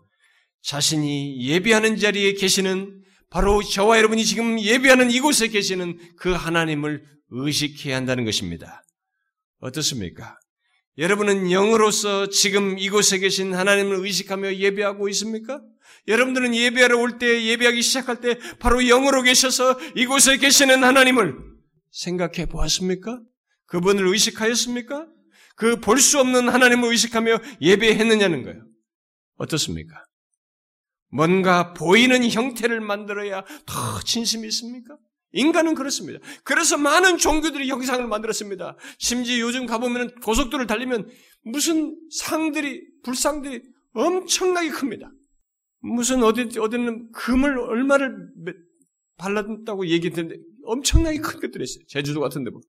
[0.62, 8.26] 자신이 예배하는 자리에 계시는 바로 저와 여러분이 지금 예배하는 이곳에 계시는 그 하나님을 의식해야 한다는
[8.26, 8.84] 것입니다.
[9.60, 10.38] 어떻습니까?
[10.98, 15.62] 여러분은 영으로서 지금 이곳에 계신 하나님을 의식하며 예배하고 있습니까?
[16.08, 21.36] 여러분들은 예배하러 올 때, 예배하기 시작할 때 바로 영으로 계셔서 이곳에 계시는 하나님을
[21.92, 23.22] 생각해 보았습니까?
[23.66, 25.08] 그분을 의식하였습니까?
[25.56, 28.66] 그 볼 수 없는 하나님을 의식하며 예배했느냐는 거예요.
[29.38, 30.04] 어떻습니까?
[31.10, 34.98] 뭔가 보이는 형태를 만들어야 더 진심이 있습니까?
[35.34, 36.20] 인간은 그렇습니다.
[36.44, 38.78] 그래서 많은 종교들이 형상을 만들었습니다.
[39.00, 41.10] 심지어 요즘 가보면 고속도로를 달리면
[41.44, 43.62] 무슨 상들이, 불상들이
[43.94, 45.12] 엄청나게 큽니다.
[45.80, 48.30] 무슨 어디, 어디는 금을 얼마를
[49.18, 51.84] 발랐다고 얘기했는데 엄청나게 큰 것들이 있어요.
[51.88, 52.64] 제주도 같은 데 보면.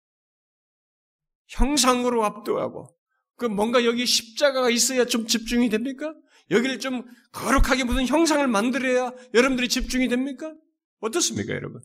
[1.48, 2.88] 형상으로 압도하고,
[3.36, 6.14] 그 뭔가 여기 십자가가 있어야 좀 집중이 됩니까?
[6.50, 10.54] 여기를 좀 거룩하게 무슨 형상을 만들어야 여러분들이 집중이 됩니까?
[11.00, 11.80] 어떻습니까, 여러분?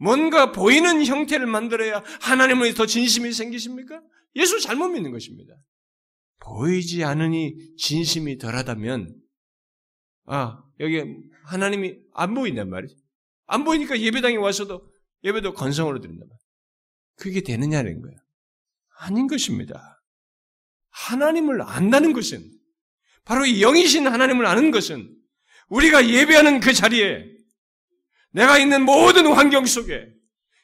[0.00, 4.00] 뭔가 보이는 형태를 만들어야 하나님의 더 진심이 생기십니까?
[4.34, 5.54] 예수 잘못 믿는 것입니다.
[6.40, 9.14] 보이지 않으니 진심이 덜하다면,
[10.24, 11.04] 아, 여기
[11.44, 12.96] 하나님이 안 보인단 말이죠.
[13.46, 14.90] 안 보이니까 예배당에 와서도
[15.22, 16.40] 예배도 건성으로 드린단 말이에요.
[17.16, 18.16] 그게 되느냐는 거예요.
[19.00, 20.02] 아닌 것입니다.
[20.88, 22.50] 하나님을 안다는 것은,
[23.26, 25.14] 바로 영이신 하나님을 아는 것은,
[25.68, 27.39] 우리가 예배하는 그 자리에
[28.32, 30.08] 내가 있는 모든 환경 속에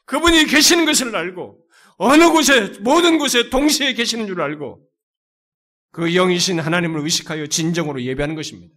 [0.04, 1.64] 그분이 계시는 것을 알고
[1.98, 4.86] 어느 곳에 모든 곳에 동시에 계시는 줄 알고
[5.90, 8.74] 그 영이신 하나님을 의식하여 진정으로 예배하는 것입니다.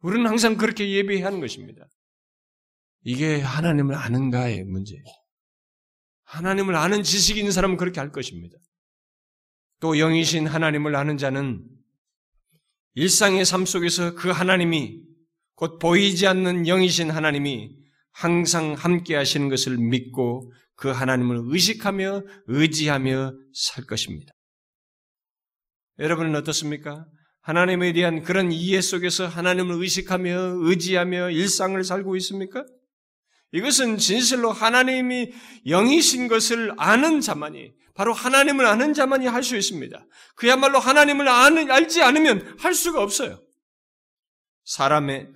[0.00, 1.86] 우리는 항상 그렇게 예배해야 하는 것입니다.
[3.02, 5.04] 이게 하나님을 아는가의 문제예요.
[6.24, 8.56] 하나님을 아는 지식이 있는 사람은 그렇게 할 것입니다.
[9.80, 11.64] 또 영이신 하나님을 아는 자는
[12.94, 15.00] 일상의 삶 속에서 그 하나님이
[15.56, 17.70] 곧 보이지 않는 영이신 하나님이
[18.12, 24.32] 항상 함께 하시는 것을 믿고 그 하나님을 의식하며 의지하며 살 것입니다.
[25.98, 27.06] 여러분은 어떻습니까?
[27.40, 32.64] 하나님에 대한 그런 이해 속에서 하나님을 의식하며 의지하며 일상을 살고 있습니까?
[33.52, 35.32] 이것은 진실로 하나님이
[35.66, 40.06] 영이신 것을 아는 자만이 바로 하나님을 아는 자만이 할 수 있습니다.
[40.34, 43.42] 그야말로 하나님을 아는, 알지 않으면 할 수가 없어요.
[44.64, 45.28] 사람의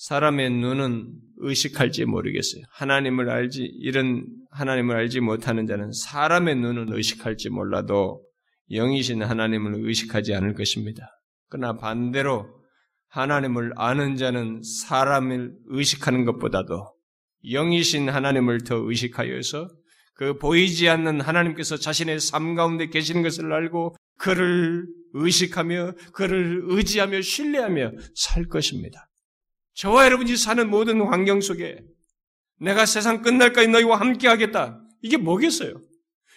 [0.00, 2.62] 사람의 눈은 의식할지 모르겠어요.
[2.70, 8.24] 하나님을 알지 이런 하나님을 알지 못하는 자는 사람의 눈은 의식할지 몰라도
[8.70, 11.06] 영이신 하나님을 의식하지 않을 것입니다.
[11.50, 12.46] 그러나 반대로
[13.08, 16.94] 하나님을 아는 자는 사람을 의식하는 것보다도
[17.44, 19.68] 영이신 하나님을 더 의식하여서
[20.14, 27.92] 그 보이지 않는 하나님께서 자신의 삶 가운데 계시는 것을 알고 그를 의식하며 그를 의지하며 신뢰하며
[28.14, 29.09] 살 것입니다.
[29.80, 31.78] 저와 여러분이 사는 모든 환경 속에
[32.58, 34.78] 내가 세상 끝날까지 너희와 함께 하겠다.
[35.00, 35.80] 이게 뭐겠어요?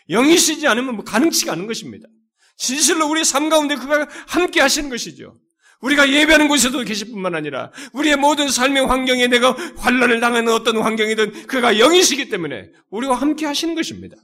[0.09, 2.07] 영이시지 않으면 뭐 가능치가 않은 것입니다.
[2.55, 5.37] 진실로 우리 삶 가운데 그가 함께 하시는 것이죠.
[5.81, 11.47] 우리가 예배하는 곳에도 계실 뿐만 아니라 우리의 모든 삶의 환경에 내가 환란을 당하는 어떤 환경이든
[11.47, 14.15] 그가 영이시기 때문에 우리와 함께 하시는 것입니다.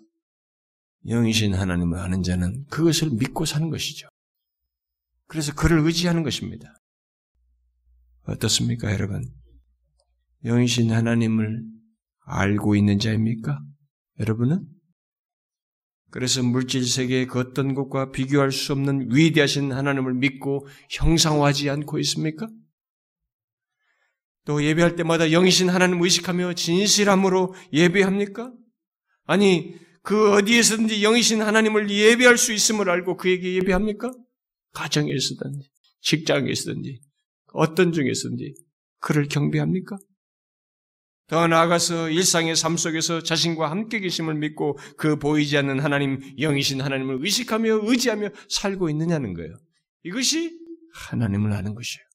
[1.06, 4.08] 영이신 하나님을 아는 자는 그것을 믿고 사는 것이죠.
[5.28, 6.74] 그래서 그를 의지하는 것입니다.
[8.30, 9.24] 어떻습니까, 여러분?
[10.46, 11.64] 영이신 하나님을
[12.26, 13.60] 알고 있는 자입니까?
[14.20, 14.66] 여러분은?
[16.12, 22.48] 그래서 물질 세계의 그 어떤 것과 비교할 수 없는 위대하신 하나님을 믿고 형상화하지 않고 있습니까?
[24.46, 28.52] 또 예배할 때마다 영이신 하나님을 의식하며 진실함으로 예배합니까?
[29.26, 34.12] 아니, 그 어디에서든지 영이신 하나님을 예배할 수 있음을 알고 그에게 예배합니까?
[34.74, 35.70] 가정에서든지,
[36.02, 37.00] 직장에서든지,
[37.54, 38.54] 어떤 중에서든지
[39.00, 39.98] 그를 경배합니까?
[41.28, 47.20] 더 나아가서 일상의 삶 속에서 자신과 함께 계심을 믿고 그 보이지 않는 하나님, 영이신 하나님을
[47.22, 49.54] 의식하며 의지하며 살고 있느냐는 거예요.
[50.04, 50.58] 이것이
[50.94, 52.10] 하나님을 아는 것이에요.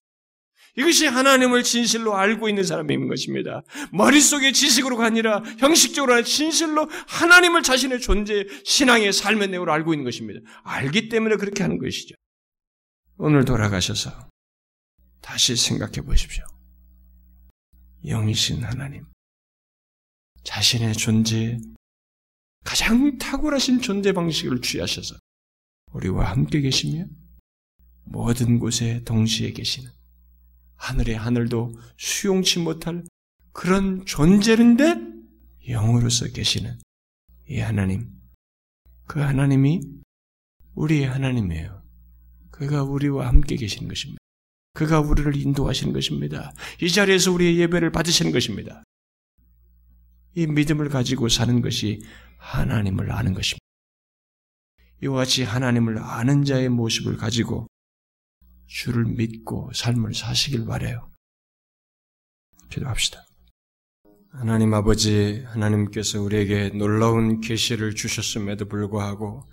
[0.77, 3.63] 이것이 하나님을 진실로 알고 있는 사람인 것입니다.
[3.93, 10.41] 머릿속의 지식으로가 아니라 형식적으로 진실로 하나님을 자신의 존재, 신앙의 삶의 내용으로 알고 있는 것입니다.
[10.65, 12.17] 알기 때문에 그렇게 하는 것이죠.
[13.19, 14.11] 오늘 돌아가셔서
[15.25, 16.45] 다시 생각해 보십시오.
[18.05, 19.07] 영이신 하나님.
[20.43, 21.59] 자신의 존재,
[22.63, 25.17] 가장 탁월하신 존재 방식을 취하셔서
[25.93, 27.07] 우리와 함께 계시며
[28.05, 29.91] 모든 곳에 동시에 계시는
[30.77, 33.03] 하늘의 하늘도 수용치 못할
[33.53, 34.95] 그런 존재인데
[35.69, 36.79] 영으로서 계시는
[37.49, 38.13] 이 하나님.
[39.07, 39.81] 그 하나님이
[40.75, 41.83] 우리의 하나님이에요.
[42.51, 44.24] 그가 우리와 함께 계시는 것입니다.
[44.75, 46.53] 그가 우리를 인도하시는 것입니다.
[46.83, 48.83] 이 자리에서 우리의 예배를 받으시는 것입니다.
[50.35, 52.03] 이 믿음을 가지고 사는 것이
[52.39, 53.65] 하나님을 아는 것입니다.
[55.03, 57.69] 이와 같이 하나님을 아는 자의 모습을 가지고
[58.67, 61.09] 주를 믿고 삶을 사시길 바래요.
[62.71, 63.25] 기도합시다.
[64.33, 69.45] 하나님 아버지, 하나님께서 우리에게 놀라운 계시를 주셨음에도 불구하고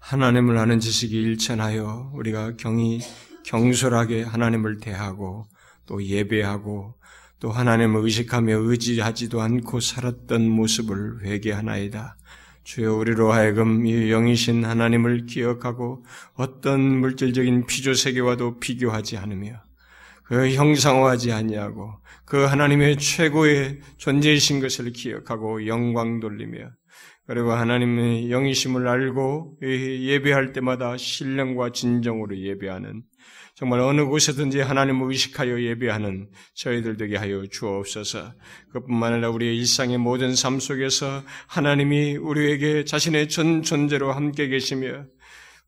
[0.00, 3.00] 하나님을 아는 지식이 일천하여 우리가 경이
[3.46, 5.46] 경솔하게 하나님을 대하고
[5.86, 6.94] 또 예배하고
[7.38, 12.16] 또 하나님을 의식하며 의지하지도 않고 살았던 모습을 회개하나이다.
[12.64, 19.62] 주여 우리로 하여금 이 영이신 하나님을 기억하고 어떤 물질적인 피조 세계와도 비교하지 않으며
[20.24, 21.92] 그 형상화하지 아니하고
[22.24, 26.70] 그 하나님의 최고의 존재이신 것을 기억하고 영광 돌리며
[27.28, 33.04] 그리고 하나님의 영이심을 알고 예배할 때마다 신령과 진정으로 예배하는
[33.56, 38.34] 정말 어느 곳에든지 하나님을 의식하여 예배하는 저희들 되게 하여 주옵소서.
[38.70, 45.06] 그뿐만 아니라 우리의 일상의 모든 삶 속에서 하나님이 우리에게 자신의 전 존재로 함께 계시며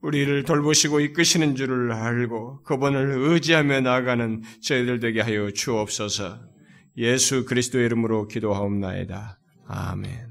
[0.02, 6.40] 우리를 돌보시고 이끄시는 줄을 알고 그분을 의지하며 나아가는 저희들 되게 하여 주옵소서.
[6.98, 9.40] 예수 그리스도의 이름으로 기도하옵나이다.
[9.66, 10.27] 아멘.